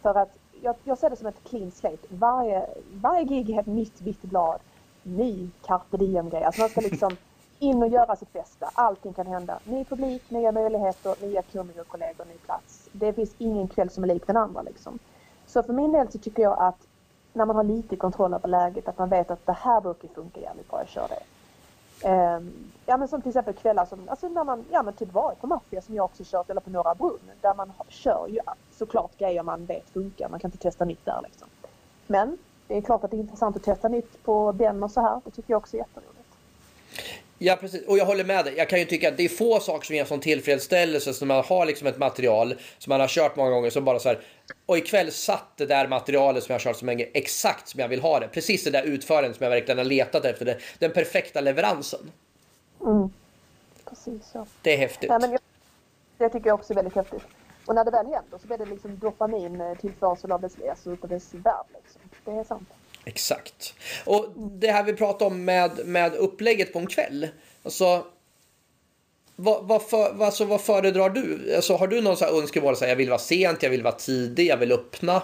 För 0.04 0.14
att 0.14 0.38
jag, 0.62 0.74
jag 0.84 0.98
ser 0.98 1.10
det 1.10 1.16
som 1.16 1.26
ett 1.26 1.44
clean 1.44 1.70
slate. 1.70 2.06
Varje, 2.08 2.66
varje 2.92 3.24
gig 3.24 3.50
är 3.50 3.60
ett 3.60 3.66
nytt 3.66 4.00
vitt 4.00 4.22
blad. 4.22 4.60
Ny 5.02 5.48
carpe 5.66 5.96
diem-grej. 5.96 6.44
Alltså 6.44 6.60
man 6.60 6.70
ska 6.70 6.80
liksom 6.80 7.16
in 7.58 7.82
och 7.82 7.88
göra 7.88 8.16
sitt 8.16 8.32
bästa. 8.32 8.70
Allting 8.74 9.12
kan 9.12 9.26
hända. 9.26 9.58
Ny 9.64 9.84
publik, 9.84 10.30
nya 10.30 10.52
möjligheter, 10.52 11.26
nya 11.26 11.42
komiker, 11.42 11.84
kollegor, 11.84 12.24
ny 12.24 12.34
plats. 12.34 12.88
Det 12.92 13.12
finns 13.12 13.34
ingen 13.38 13.68
kväll 13.68 13.90
som 13.90 14.04
är 14.04 14.08
lik 14.08 14.26
den 14.26 14.36
andra 14.36 14.62
liksom. 14.62 14.98
Så 15.46 15.62
för 15.62 15.72
min 15.72 15.92
del 15.92 16.12
så 16.12 16.18
tycker 16.18 16.42
jag 16.42 16.58
att 16.58 16.86
när 17.32 17.46
man 17.46 17.56
har 17.56 17.64
lite 17.64 17.96
kontroll 17.96 18.34
över 18.34 18.48
läget, 18.48 18.88
att 18.88 18.98
man 18.98 19.08
vet 19.08 19.30
att 19.30 19.46
det 19.46 19.52
här 19.52 19.80
brukar 19.80 20.08
funka 20.08 20.40
jävligt 20.40 20.70
bra, 20.70 20.80
jag 20.80 20.88
kör 20.88 21.08
det. 21.08 21.22
Eh, 22.02 22.40
ja 22.86 22.96
men 22.96 23.08
som 23.08 23.22
till 23.22 23.30
exempel 23.30 23.54
kvällar 23.54 23.84
som, 23.84 24.08
alltså 24.08 24.28
när 24.28 24.44
man, 24.44 24.64
ja 24.70 24.82
men 24.82 24.94
typ 24.94 25.12
varit 25.12 25.40
på 25.40 25.46
Maffia 25.46 25.82
som 25.82 25.94
jag 25.94 26.04
också 26.04 26.22
kört 26.26 26.50
eller 26.50 26.60
på 26.60 26.70
Norra 26.70 26.94
Brunn 26.94 27.30
där 27.40 27.54
man 27.54 27.72
kör 27.88 28.28
ju 28.28 28.38
såklart 28.78 29.18
grejer 29.18 29.42
man 29.42 29.66
vet 29.66 29.90
funkar, 29.92 30.28
man 30.28 30.40
kan 30.40 30.48
inte 30.48 30.62
testa 30.62 30.84
nytt 30.84 31.04
där 31.04 31.20
liksom. 31.22 31.48
Men 32.06 32.38
det 32.68 32.76
är 32.76 32.80
klart 32.80 33.04
att 33.04 33.10
det 33.10 33.16
är 33.16 33.18
intressant 33.18 33.56
att 33.56 33.62
testa 33.62 33.88
nytt 33.88 34.22
på 34.22 34.52
Ben 34.52 34.82
och 34.82 34.90
så 34.90 35.00
här, 35.00 35.20
det 35.24 35.30
tycker 35.30 35.50
jag 35.52 35.58
också 35.58 35.76
är 35.76 35.78
jätteroligt. 35.78 36.14
Ja 37.38 37.56
precis, 37.60 37.86
och 37.86 37.98
jag 37.98 38.06
håller 38.06 38.24
med 38.24 38.44
dig. 38.44 38.54
Jag 38.56 38.68
kan 38.68 38.78
ju 38.78 38.84
tycka 38.84 39.08
att 39.08 39.16
det 39.16 39.24
är 39.24 39.28
få 39.28 39.60
saker 39.60 39.86
som 39.86 39.96
ger 39.96 40.04
sån 40.04 40.20
tillfredsställelse 40.20 41.14
som 41.14 41.28
man 41.28 41.44
har 41.44 41.66
liksom 41.66 41.86
ett 41.86 41.98
material 41.98 42.54
som 42.78 42.90
man 42.90 43.00
har 43.00 43.08
kört 43.08 43.36
många 43.36 43.50
gånger 43.50 43.70
som 43.70 43.84
bara 43.84 43.98
så 43.98 44.08
här. 44.08 44.20
Och 44.66 44.78
ikväll 44.78 45.12
satt 45.12 45.56
det 45.56 45.66
där 45.66 45.88
materialet 45.88 46.44
som 46.44 46.52
jag 46.52 46.60
har 46.60 46.64
kört 46.64 46.76
så 46.76 46.86
länge 46.86 47.08
exakt 47.14 47.68
som 47.68 47.80
jag 47.80 47.88
vill 47.88 48.00
ha 48.00 48.20
det. 48.20 48.28
Precis 48.28 48.64
det 48.64 48.70
där 48.70 48.82
utförandet 48.82 49.36
som 49.36 49.44
jag 49.44 49.50
verkligen 49.50 49.78
har 49.78 49.84
letat 49.84 50.24
efter. 50.24 50.44
Det, 50.44 50.58
den 50.78 50.92
perfekta 50.92 51.40
leveransen. 51.40 52.10
Mm. 52.80 53.10
Precis 53.84 54.30
så. 54.32 54.46
Det 54.62 54.74
är 54.74 54.78
häftigt. 54.78 55.10
Ja, 55.10 55.18
men 55.18 55.30
jag, 55.30 55.40
det 56.18 56.28
tycker 56.28 56.46
jag 56.46 56.54
också 56.54 56.72
är 56.72 56.74
väldigt 56.74 56.94
häftigt. 56.94 57.22
Och 57.66 57.74
när 57.74 57.84
det 57.84 57.90
väl 57.90 58.06
händer 58.06 58.38
så 58.40 58.46
blir 58.46 58.58
det 58.58 58.66
liksom 58.66 58.98
dopamin 58.98 59.76
tillförsel 59.80 60.32
av 60.32 60.40
dess, 60.40 60.52
alltså 60.70 60.90
utav 60.90 61.10
dess 61.10 61.34
värld. 61.34 61.66
Liksom. 61.74 62.00
Det 62.24 62.30
är 62.30 62.44
sant. 62.44 62.68
Exakt. 63.04 63.74
Och 64.04 64.32
det 64.36 64.70
här 64.70 64.82
vi 64.82 64.92
pratade 64.92 65.24
om 65.24 65.44
med, 65.44 65.86
med 65.86 66.14
upplägget 66.14 66.72
på 66.72 66.78
en 66.78 66.86
kväll. 66.86 67.28
Alltså, 67.62 68.04
vad, 69.36 69.64
vad, 69.64 69.82
för, 69.82 70.24
alltså, 70.24 70.44
vad 70.44 70.60
föredrar 70.60 71.10
du? 71.10 71.54
Alltså, 71.56 71.76
har 71.76 71.86
du 71.86 72.00
någon 72.00 72.16
så 72.16 72.24
här 72.24 72.42
önskemål? 72.42 72.76
Så 72.76 72.84
här, 72.84 72.90
jag 72.90 72.96
vill 72.96 73.08
vara 73.08 73.18
sent, 73.18 73.62
jag 73.62 73.70
vill 73.70 73.82
vara 73.82 73.94
tidig, 73.94 74.46
jag 74.46 74.56
vill 74.56 74.72
öppna? 74.72 75.22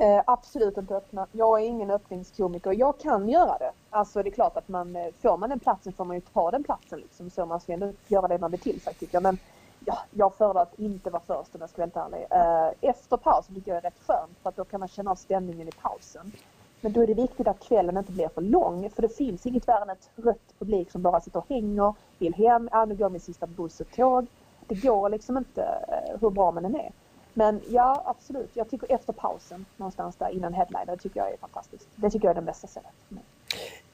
Eh, 0.00 0.22
absolut 0.26 0.76
inte 0.76 0.96
öppna. 0.96 1.26
Jag 1.32 1.60
är 1.60 1.64
ingen 1.66 1.90
öppningskomiker. 1.90 2.72
Jag 2.72 2.98
kan 2.98 3.28
göra 3.28 3.58
det. 3.58 3.72
Alltså 3.90 4.22
det 4.22 4.28
är 4.28 4.30
klart 4.32 4.56
att 4.56 4.68
man, 4.68 4.96
eh, 4.96 5.06
får 5.22 5.36
man 5.36 5.50
den 5.50 5.58
platsen 5.58 5.92
får 5.92 6.04
man 6.04 6.16
ju 6.16 6.20
ta 6.20 6.50
den 6.50 6.64
platsen 6.64 6.98
liksom. 6.98 7.30
Så 7.30 7.46
man 7.46 7.60
ska 7.60 7.72
ändå 7.72 7.92
göra 8.08 8.28
det 8.28 8.38
man 8.38 8.50
vill 8.50 8.60
till 8.60 8.80
tycker 8.80 9.14
jag. 9.14 9.22
Men 9.22 9.38
ja, 9.86 9.98
jag 10.10 10.34
föredrar 10.34 10.62
att 10.62 10.78
inte 10.78 11.10
vara 11.10 11.22
först 11.26 11.54
om 11.54 11.60
jag 11.60 11.70
ska 11.70 11.86
vara 11.86 11.90
helt 11.94 12.14
ärlig. 12.14 12.26
Eh, 12.30 12.90
efter 12.90 13.16
pausen 13.16 13.54
tycker 13.54 13.70
jag 13.70 13.78
är 13.78 13.82
rätt 13.82 14.00
skönt 14.06 14.38
för 14.42 14.48
att 14.48 14.56
då 14.56 14.64
kan 14.64 14.80
man 14.80 14.88
känna 14.88 15.10
av 15.10 15.14
stämningen 15.16 15.68
i 15.68 15.72
pausen. 15.72 16.32
Men 16.80 16.92
då 16.92 17.02
är 17.02 17.06
det 17.06 17.14
viktigt 17.14 17.46
att 17.46 17.60
kvällen 17.60 17.96
inte 17.96 18.12
blir 18.12 18.28
för 18.28 18.40
lång 18.40 18.90
för 18.90 19.02
det 19.02 19.16
finns 19.16 19.46
inget 19.46 19.68
värre 19.68 19.82
än 19.82 19.90
ett 19.90 20.10
trött 20.16 20.54
publik 20.58 20.90
som 20.90 21.02
bara 21.02 21.20
sitter 21.20 21.38
och 21.38 21.48
hänger, 21.48 21.94
vill 22.18 22.34
hem, 22.34 22.68
ja 22.72 22.84
nu 22.84 22.94
går 22.94 23.10
min 23.10 23.20
sista 23.20 23.46
buss 23.46 23.80
och 23.80 23.90
tåg. 23.90 24.26
Det 24.66 24.74
går 24.74 25.08
liksom 25.08 25.36
inte 25.36 25.62
eh, 25.62 26.20
hur 26.20 26.30
bra 26.30 26.50
man 26.50 26.64
än 26.64 26.74
är. 26.74 26.92
Men 27.34 27.60
ja, 27.68 28.02
absolut. 28.06 28.50
Jag 28.54 28.70
tycker 28.70 28.92
efter 28.92 29.12
pausen 29.12 29.66
någonstans 29.76 30.16
där 30.16 30.28
innan 30.28 30.54
headliner, 30.54 30.86
det 30.86 30.96
tycker 30.96 31.20
jag 31.20 31.32
är 31.32 31.36
fantastiskt. 31.36 31.88
Det 31.96 32.10
tycker 32.10 32.26
jag 32.26 32.30
är 32.30 32.34
den 32.34 32.44
bästa 32.44 32.66
stället. 32.66 32.90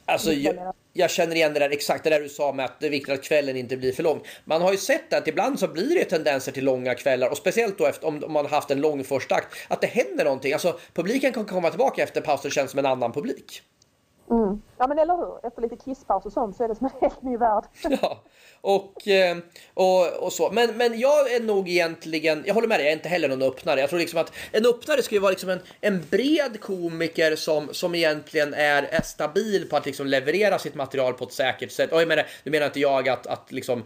Alltså, 0.05 0.33
jag, 0.33 0.73
jag, 0.97 1.11
känner 1.11 1.37
igen 1.37 1.55
det 1.55 1.61
där 1.61 1.71
exakt 1.71 2.05
det 2.05 2.11
där 2.11 2.21
du 2.21 2.29
sa 2.29 2.53
med 2.53 2.65
att 2.65 2.81
det 2.81 2.87
är 2.87 2.91
viktigt 2.91 3.15
att 3.15 3.23
kvällen 3.23 3.57
inte 3.57 3.77
blir 3.77 3.93
för 3.93 4.03
lång. 4.03 4.21
Man 4.45 4.63
har 4.63 4.73
ju 4.73 4.79
sett 4.79 5.13
att 5.13 5.29
ibland 5.29 5.59
så 5.59 5.69
blir 5.69 5.95
det 5.95 6.05
tendenser 6.05 6.53
till 6.53 6.65
långa 6.65 6.95
kvällar 6.95 7.29
och 7.29 7.37
speciellt 7.37 7.79
då 7.79 7.87
efter, 7.87 8.07
om 8.07 8.25
man 8.29 8.45
har 8.45 8.51
haft 8.51 8.71
en 8.71 8.81
lång 8.81 9.05
första 9.05 9.35
akt, 9.35 9.57
att 9.69 9.81
det 9.81 9.87
händer 9.87 10.25
någonting. 10.25 10.53
Alltså 10.53 10.79
publiken 10.95 11.33
kan 11.33 11.45
komma 11.45 11.71
tillbaka 11.71 12.03
efter 12.03 12.21
paus 12.21 12.45
och 12.45 12.53
känns 12.53 12.71
som 12.71 12.79
en 12.79 12.87
annan 12.87 13.13
publik. 13.13 13.63
Mm. 14.31 14.63
Ja 14.79 14.87
men 14.87 14.99
eller 14.99 15.17
hur, 15.17 15.47
efter 15.47 15.63
lite 15.63 15.77
kisspaus 15.77 16.27
och 16.27 16.33
sånt 16.33 16.57
så 16.57 16.65
är 16.65 16.69
det 16.69 16.75
som 16.75 16.87
en 16.87 17.01
helt 17.01 17.23
ny 17.23 17.37
värld. 17.37 17.65
Ja, 18.03 18.23
och, 18.61 19.09
eh, 19.09 19.37
och, 19.75 20.23
och 20.23 20.33
så. 20.33 20.51
Men, 20.51 20.77
men 20.77 20.99
jag 20.99 21.33
är 21.33 21.41
nog 21.41 21.69
egentligen, 21.69 22.43
jag 22.47 22.55
håller 22.55 22.69
med 22.69 22.79
dig, 22.79 22.85
jag 22.87 22.93
är 22.93 22.97
inte 22.97 23.09
heller 23.09 23.29
någon 23.29 23.43
öppnare. 23.43 23.81
Jag 23.81 23.89
tror 23.91 23.99
liksom 23.99 24.21
att 24.21 24.33
en 24.53 24.67
öppnare 24.67 25.01
ju 25.11 25.19
vara 25.19 25.31
liksom 25.31 25.51
en, 25.51 25.61
en 25.81 26.05
bred 26.11 26.61
komiker 26.61 27.37
som, 27.37 27.69
som 27.73 27.95
egentligen 27.95 28.55
är, 28.55 28.83
är 28.83 29.01
stabil 29.01 29.69
på 29.71 29.77
att 29.77 29.87
liksom 29.87 30.07
leverera 30.07 30.59
sitt 30.59 30.75
material 30.75 31.15
på 31.15 31.25
ett 31.25 31.33
säkert 31.33 31.71
sätt. 31.73 31.93
Och 31.93 32.01
jag 32.01 32.09
menar, 32.09 32.27
nu 32.45 32.51
menar 32.51 32.67
inte 32.67 32.81
jag 32.81 33.09
att, 33.09 33.27
att, 33.27 33.53
liksom, 33.53 33.85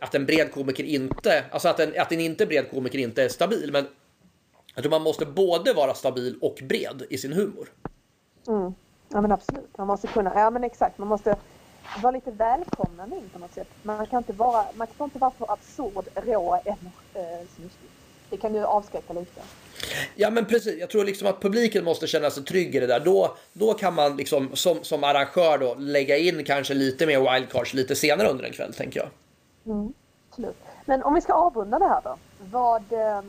att 0.00 0.14
en 0.14 0.26
bred 0.26 0.52
komiker 0.52 0.84
inte, 0.84 1.44
alltså 1.50 1.68
att 1.68 1.80
en, 1.80 2.00
att 2.00 2.12
en 2.12 2.20
inte 2.20 2.46
bred 2.46 2.70
komiker 2.70 2.98
inte 2.98 3.22
är 3.22 3.28
stabil, 3.28 3.72
men 3.72 3.86
jag 4.74 4.82
tror 4.82 4.90
man 4.90 5.02
måste 5.02 5.26
både 5.26 5.72
vara 5.72 5.94
stabil 5.94 6.38
och 6.40 6.58
bred 6.62 7.02
i 7.10 7.18
sin 7.18 7.32
humor. 7.32 7.68
Mm. 8.48 8.74
Ja 9.08 9.20
men 9.20 9.32
absolut, 9.32 9.78
man 9.78 9.86
måste 9.86 10.06
kunna, 10.06 10.32
ja 10.34 10.50
men 10.50 10.64
exakt, 10.64 10.98
man 10.98 11.08
måste 11.08 11.36
vara 12.02 12.10
lite 12.10 12.30
välkomnande 12.30 13.16
in 13.16 13.28
på 13.32 13.38
något 13.38 13.54
sätt. 13.54 13.68
Man 13.82 14.06
kan 14.06 14.18
inte 14.18 14.32
vara, 14.32 14.64
man 14.74 14.86
kan 14.86 15.04
inte 15.04 15.18
vara 15.18 15.30
för 15.30 15.52
absurd, 15.52 16.08
rå 16.14 16.60
eller 16.64 16.76
eh, 17.14 17.46
snuskig. 17.56 17.90
Det 18.30 18.36
kan 18.36 18.54
ju 18.54 18.64
avskräcka 18.64 19.12
lite. 19.12 19.40
Ja 20.14 20.30
men 20.30 20.44
precis, 20.44 20.80
jag 20.80 20.90
tror 20.90 21.04
liksom 21.04 21.28
att 21.28 21.40
publiken 21.40 21.84
måste 21.84 22.06
känna 22.06 22.30
sig 22.30 22.44
trygg 22.44 22.74
i 22.74 22.80
det 22.80 22.86
där. 22.86 23.00
Då, 23.00 23.36
då 23.52 23.74
kan 23.74 23.94
man 23.94 24.16
liksom 24.16 24.56
som, 24.56 24.84
som 24.84 25.04
arrangör 25.04 25.58
då 25.58 25.74
lägga 25.74 26.16
in 26.16 26.44
kanske 26.44 26.74
lite 26.74 27.06
mer 27.06 27.32
wildcards 27.32 27.74
lite 27.74 27.96
senare 27.96 28.28
under 28.28 28.44
en 28.44 28.52
kväll 28.52 28.74
tänker 28.74 29.00
jag. 29.00 29.08
Mm, 29.74 29.92
absolut. 30.30 30.56
Men 30.84 31.02
om 31.02 31.14
vi 31.14 31.20
ska 31.20 31.32
avrunda 31.32 31.78
det 31.78 31.88
här 31.88 32.00
då. 32.04 32.16
Vad, 32.50 32.92
eh, 32.92 33.22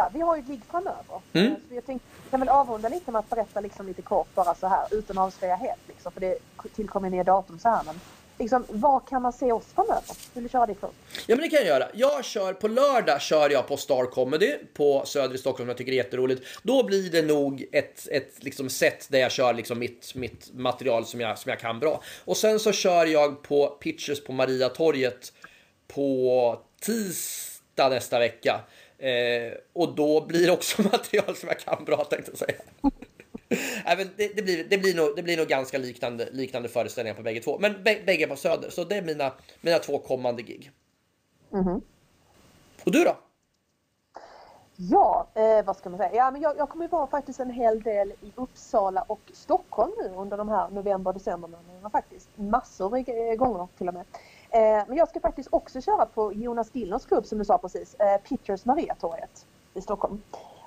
här, 0.00 0.10
vi 0.14 0.20
har 0.20 0.36
ju 0.36 0.42
ett 0.42 0.48
ligg 0.48 0.62
framöver. 0.70 1.20
Mm. 1.32 1.54
Så 1.68 1.74
jag 1.74 1.86
tänkte, 1.86 2.08
kan 2.30 2.40
väl 2.40 2.48
avrunda 2.48 2.88
lite 2.88 3.12
med 3.12 3.18
att 3.18 3.30
berätta 3.30 3.60
liksom 3.60 3.86
lite 3.86 4.02
kort 4.02 4.34
bara 4.34 4.54
så 4.54 4.66
här 4.66 4.86
utan 4.90 5.18
att 5.18 5.24
avslöja 5.24 5.56
helt 5.56 5.88
liksom, 5.88 6.12
för 6.12 6.20
det 6.20 6.38
tillkommer 6.76 7.10
nya 7.10 7.24
datum 7.24 7.58
så 7.58 7.68
här 7.68 7.82
men 7.84 8.00
liksom, 8.38 8.64
vad 8.68 9.08
kan 9.08 9.22
man 9.22 9.32
se 9.32 9.52
oss 9.52 9.64
framöver? 9.74 10.16
Vill 10.34 10.42
du 10.42 10.48
köra 10.48 10.66
det 10.66 10.74
först? 10.74 10.94
Ja 11.26 11.36
men 11.36 11.38
det 11.38 11.48
kan 11.48 11.58
jag 11.58 11.66
göra. 11.66 11.88
Jag 11.94 12.24
kör 12.24 12.52
på 12.52 12.68
lördag 12.68 13.20
kör 13.20 13.50
jag 13.50 13.68
på 13.68 13.76
Star 13.76 14.04
Comedy 14.04 14.54
på 14.74 15.02
Söder 15.06 15.34
i 15.34 15.38
Stockholm 15.38 15.64
som 15.64 15.68
jag 15.68 15.76
tycker 15.76 15.92
är 15.92 15.96
jätteroligt. 15.96 16.42
Då 16.62 16.82
blir 16.82 17.10
det 17.10 17.22
nog 17.22 17.68
ett, 17.72 18.08
ett 18.08 18.44
liksom 18.44 18.70
set 18.70 19.08
där 19.10 19.18
jag 19.18 19.32
kör 19.32 19.54
liksom 19.54 19.78
mitt, 19.78 20.14
mitt 20.14 20.50
material 20.54 21.06
som 21.06 21.20
jag, 21.20 21.38
som 21.38 21.50
jag 21.50 21.58
kan 21.58 21.80
bra. 21.80 22.02
Och 22.24 22.36
sen 22.36 22.60
så 22.60 22.72
kör 22.72 23.06
jag 23.06 23.42
på 23.42 23.66
Pitches 23.66 24.24
på 24.24 24.32
Mariatorget 24.32 25.32
på 25.86 26.58
tisdag 26.80 27.88
nästa 27.88 28.18
vecka. 28.18 28.60
Eh, 28.98 29.52
och 29.72 29.94
då 29.94 30.26
blir 30.26 30.46
det 30.46 30.52
också 30.52 30.82
material 30.92 31.36
som 31.36 31.48
jag 31.48 31.58
kan 31.58 31.84
bra 31.84 32.04
tänkte 32.04 32.30
jag 32.30 32.38
säga. 32.38 32.60
Även 33.84 34.08
det, 34.16 34.36
det, 34.36 34.42
blir, 34.42 34.64
det, 34.64 34.78
blir 34.78 34.94
nog, 34.94 35.16
det 35.16 35.22
blir 35.22 35.36
nog 35.36 35.46
ganska 35.46 35.78
liknande, 35.78 36.28
liknande 36.32 36.68
föreställningar 36.68 37.16
på 37.16 37.22
bägge 37.22 37.40
två. 37.40 37.58
Men 37.58 37.82
bägge 37.84 38.26
på 38.26 38.36
Söder, 38.36 38.70
så 38.70 38.84
det 38.84 38.96
är 38.96 39.02
mina, 39.02 39.32
mina 39.60 39.78
två 39.78 39.98
kommande 39.98 40.42
gig. 40.42 40.70
Mm. 41.52 41.80
Och 42.84 42.92
du 42.92 43.04
då? 43.04 43.16
Ja, 44.76 45.26
eh, 45.34 45.64
vad 45.64 45.76
ska 45.76 45.90
man 45.90 45.98
säga? 45.98 46.14
Ja, 46.14 46.30
men 46.30 46.40
jag, 46.40 46.58
jag 46.58 46.68
kommer 46.68 46.88
vara 46.88 47.06
faktiskt 47.06 47.40
en 47.40 47.50
hel 47.50 47.82
del 47.82 48.10
i 48.10 48.32
Uppsala 48.34 49.02
och 49.02 49.20
Stockholm 49.32 49.92
nu 49.98 50.14
under 50.16 50.36
de 50.36 50.48
här 50.48 50.68
november 50.70 51.12
december 51.12 51.48
månaderna 51.48 51.90
faktiskt. 51.90 52.28
Massor 52.34 52.86
av 52.86 53.36
gånger 53.36 53.68
till 53.78 53.88
och 53.88 53.94
med. 53.94 54.04
Eh, 54.50 54.84
men 54.88 54.96
jag 54.96 55.08
ska 55.08 55.20
faktiskt 55.20 55.48
också 55.52 55.80
köra 55.80 56.06
på 56.06 56.32
Jonas 56.32 56.70
Dillners 56.70 57.06
klubb 57.06 57.26
som 57.26 57.38
du 57.38 57.44
sa 57.44 57.58
precis, 57.58 57.94
eh, 57.94 58.20
Pitchers 58.20 58.64
Mariatorget 58.64 59.46
i 59.74 59.80
Stockholm. 59.80 60.22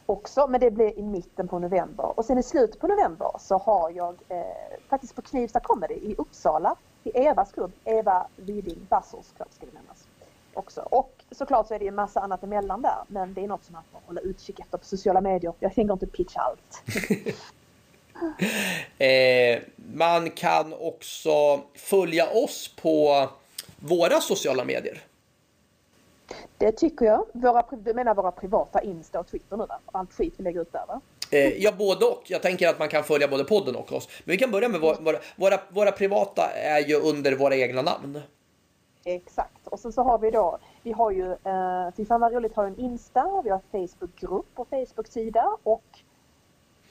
också, 0.05 0.47
men 0.47 0.59
det 0.59 0.71
blir 0.71 0.99
i 0.99 1.01
mitten 1.01 1.47
på 1.47 1.59
november. 1.59 2.19
Och 2.19 2.25
sen 2.25 2.37
i 2.37 2.43
slutet 2.43 2.79
på 2.79 2.87
november 2.87 3.31
så 3.39 3.57
har 3.57 3.89
jag 3.89 4.15
eh, 4.29 4.45
faktiskt 4.89 5.15
på 5.15 5.21
Knivsta 5.21 5.59
Comedy 5.59 5.93
i 5.93 6.15
Uppsala, 6.17 6.75
i 7.03 7.09
Evas 7.09 7.51
klubb, 7.51 7.71
Eva 7.85 8.27
Widing 8.35 8.87
Bassers 8.89 9.25
klubb 9.35 9.47
ska 9.51 9.65
det 9.65 9.71
nämnas. 9.73 10.07
Också. 10.53 10.81
Och 10.81 11.23
såklart 11.31 11.67
så 11.67 11.73
är 11.73 11.79
det 11.79 11.85
ju 11.85 11.91
massa 11.91 12.19
annat 12.19 12.43
emellan 12.43 12.81
där, 12.81 12.97
men 13.07 13.33
det 13.33 13.43
är 13.43 13.47
något 13.47 13.63
som 13.65 13.73
man 13.73 13.83
får 13.91 13.99
hålla 14.05 14.21
utkik 14.21 14.59
efter 14.59 14.77
på 14.77 14.85
sociala 14.85 15.21
medier. 15.21 15.53
Jag 15.59 15.75
tänker 15.75 15.93
inte 15.93 16.07
pitcha 16.07 16.39
allt. 16.39 16.83
eh, 18.97 19.59
man 19.93 20.31
kan 20.31 20.73
också 20.73 21.61
följa 21.75 22.29
oss 22.29 22.75
på 22.75 23.29
våra 23.81 24.21
sociala 24.21 24.65
medier. 24.65 25.01
Det 26.57 26.71
tycker 26.71 27.05
jag. 27.05 27.25
Våra, 27.33 27.65
du 27.71 27.93
menar 27.93 28.15
våra 28.15 28.31
privata 28.31 28.81
Insta 28.81 29.19
och 29.19 29.27
Twitter 29.27 29.57
nu 29.57 29.65
va? 29.65 29.79
Allt 29.85 30.13
skit 30.13 30.33
vi 30.37 30.43
lägger 30.43 30.61
ut 30.61 30.71
där 30.71 30.85
va? 30.87 31.01
Eh, 31.31 31.63
ja, 31.63 31.71
både 31.77 32.05
och. 32.05 32.23
Jag 32.25 32.41
tänker 32.41 32.69
att 32.69 32.79
man 32.79 32.89
kan 32.89 33.03
följa 33.03 33.27
både 33.27 33.43
podden 33.43 33.75
och 33.75 33.93
oss. 33.93 34.07
Men 34.23 34.31
vi 34.31 34.37
kan 34.37 34.51
börja 34.51 34.69
med 34.69 34.81
våra, 34.81 35.19
våra, 35.35 35.59
våra 35.69 35.91
privata 35.91 36.51
är 36.51 36.79
ju 36.79 36.95
under 36.95 37.35
våra 37.35 37.55
egna 37.55 37.81
namn. 37.81 38.21
Exakt. 39.05 39.67
Och 39.67 39.79
sen 39.79 39.93
så 39.93 40.03
har 40.03 40.19
vi 40.19 40.31
då, 40.31 40.57
vi 40.83 40.91
har 40.91 41.11
ju, 41.11 41.31
eh, 41.31 41.93
fy 41.97 42.05
fan 42.05 42.21
vad 42.21 42.33
roligt, 42.33 42.55
har 42.55 42.65
en 42.65 42.79
Insta, 42.79 43.41
vi 43.43 43.49
har 43.49 43.61
Facebookgrupp 43.71 44.51
och 44.55 44.67
Facebook-sida 44.69 45.57
och 45.63 45.83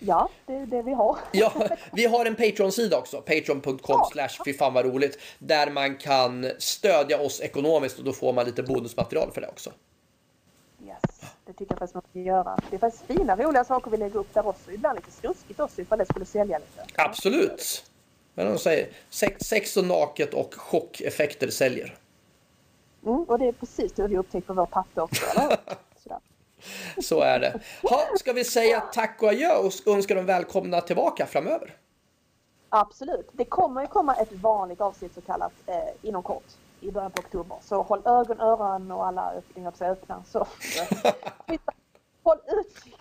Ja, 0.02 0.28
det 0.46 0.54
är 0.54 0.66
det 0.66 0.82
vi 0.82 0.92
har. 0.92 1.18
Ja, 1.32 1.52
vi 1.92 2.06
har 2.06 2.26
en 2.26 2.36
Patreon-sida 2.36 2.98
också. 2.98 3.20
Patreon.com 3.20 3.78
ja. 3.88 4.08
slash 4.12 4.44
fy 4.44 4.54
fan 4.54 4.74
vad 4.74 4.84
roligt. 4.84 5.18
Där 5.38 5.70
man 5.70 5.96
kan 5.96 6.50
stödja 6.58 7.20
oss 7.20 7.40
ekonomiskt 7.40 7.98
och 7.98 8.04
då 8.04 8.12
får 8.12 8.32
man 8.32 8.46
lite 8.46 8.62
bonusmaterial 8.62 9.30
för 9.32 9.40
det 9.40 9.48
också. 9.48 9.70
Yes, 10.86 11.20
det 11.46 11.52
tycker 11.52 11.66
jag 11.68 11.78
faktiskt 11.78 11.94
man 11.94 12.02
ska 12.10 12.18
göra. 12.18 12.58
Det 12.70 12.76
är 12.76 12.80
faktiskt 12.80 13.04
fina, 13.06 13.36
roliga 13.36 13.64
saker 13.64 13.90
vi 13.90 13.96
lägger 13.96 14.16
upp 14.16 14.34
där 14.34 14.46
också. 14.46 14.72
Ibland 14.72 14.96
lite 14.96 15.10
snuskigt 15.10 15.60
också 15.60 15.80
ifall 15.80 15.98
det 15.98 16.06
skulle 16.06 16.24
sälja 16.24 16.58
lite. 16.58 16.86
Absolut. 16.94 17.90
Men 18.34 18.46
de 18.46 18.58
säger 18.58 18.88
sex, 19.10 19.46
sex 19.46 19.76
och 19.76 19.84
naket 19.84 20.34
och 20.34 20.54
chockeffekter 20.54 21.50
säljer. 21.50 21.96
Mm, 23.06 23.22
och 23.22 23.38
det 23.38 23.48
är 23.48 23.52
precis 23.52 23.92
det 23.92 24.08
vi 24.08 24.18
upptäckt 24.18 24.46
på 24.46 24.52
vår 24.52 24.66
papper 24.66 25.02
också, 25.02 25.24
eller? 25.36 25.56
Så 27.02 27.20
är 27.20 27.40
det. 27.40 27.60
Ha, 27.82 28.00
ska 28.16 28.32
vi 28.32 28.44
säga 28.44 28.80
tack 28.80 29.22
och 29.22 29.28
adjö 29.28 29.54
och 29.54 29.94
önska 29.94 30.14
dem 30.14 30.26
välkomna 30.26 30.80
tillbaka 30.80 31.26
framöver? 31.26 31.76
Absolut. 32.68 33.28
Det 33.32 33.44
kommer 33.44 33.80
ju 33.80 33.86
komma 33.86 34.14
ett 34.14 34.32
vanligt 34.32 34.80
avsnitt 34.80 35.14
så 35.14 35.20
kallat 35.20 35.52
eh, 35.66 36.08
inom 36.08 36.22
kort 36.22 36.46
i 36.80 36.90
början 36.90 37.10
på 37.10 37.20
oktober. 37.20 37.56
Så 37.60 37.82
håll 37.82 38.02
ögon, 38.04 38.40
öron 38.40 38.90
och 38.90 39.06
alla 39.06 39.32
öppningar 39.32 39.72
sig 39.72 39.90
öppna. 39.90 40.24
Så, 40.26 40.38
håll 42.22 42.38
utkik. 42.46 42.96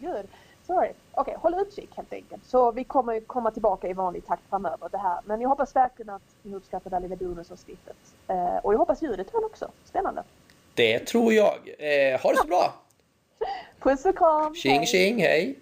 Gud. 0.00 0.28
Sorry. 0.66 0.92
Okej, 1.12 1.20
okay, 1.20 1.34
håll 1.36 1.54
utkik 1.54 1.90
helt 1.96 2.12
enkelt. 2.12 2.44
Så 2.44 2.72
vi 2.72 2.84
kommer 2.84 3.14
ju 3.14 3.20
komma 3.20 3.50
tillbaka 3.50 3.88
i 3.88 3.92
vanlig 3.92 4.26
takt 4.26 4.42
framöver 4.50 4.88
det 4.88 4.98
här. 4.98 5.20
Men 5.24 5.40
jag 5.40 5.48
hoppas 5.48 5.76
verkligen 5.76 6.10
att 6.10 6.22
ni 6.42 6.54
uppskattar 6.54 6.90
det 6.90 6.96
här 6.96 7.02
lilla 7.02 7.16
bonusavsnittet. 7.16 7.96
Eh, 8.28 8.56
och 8.56 8.74
jag 8.74 8.78
hoppas 8.78 9.02
ljudet 9.02 9.30
höll 9.30 9.44
också. 9.44 9.70
Spännande. 9.84 10.22
Det 10.74 10.98
tror 10.98 11.32
jag. 11.32 11.58
Eh, 11.78 12.20
ha 12.20 12.30
det 12.30 12.36
så 12.36 12.46
bra! 12.46 12.74
Puss 13.80 14.04
och 14.04 14.18
kram! 14.18 14.54
Tjing 14.54 14.86
tjing, 14.86 15.22
hej! 15.22 15.58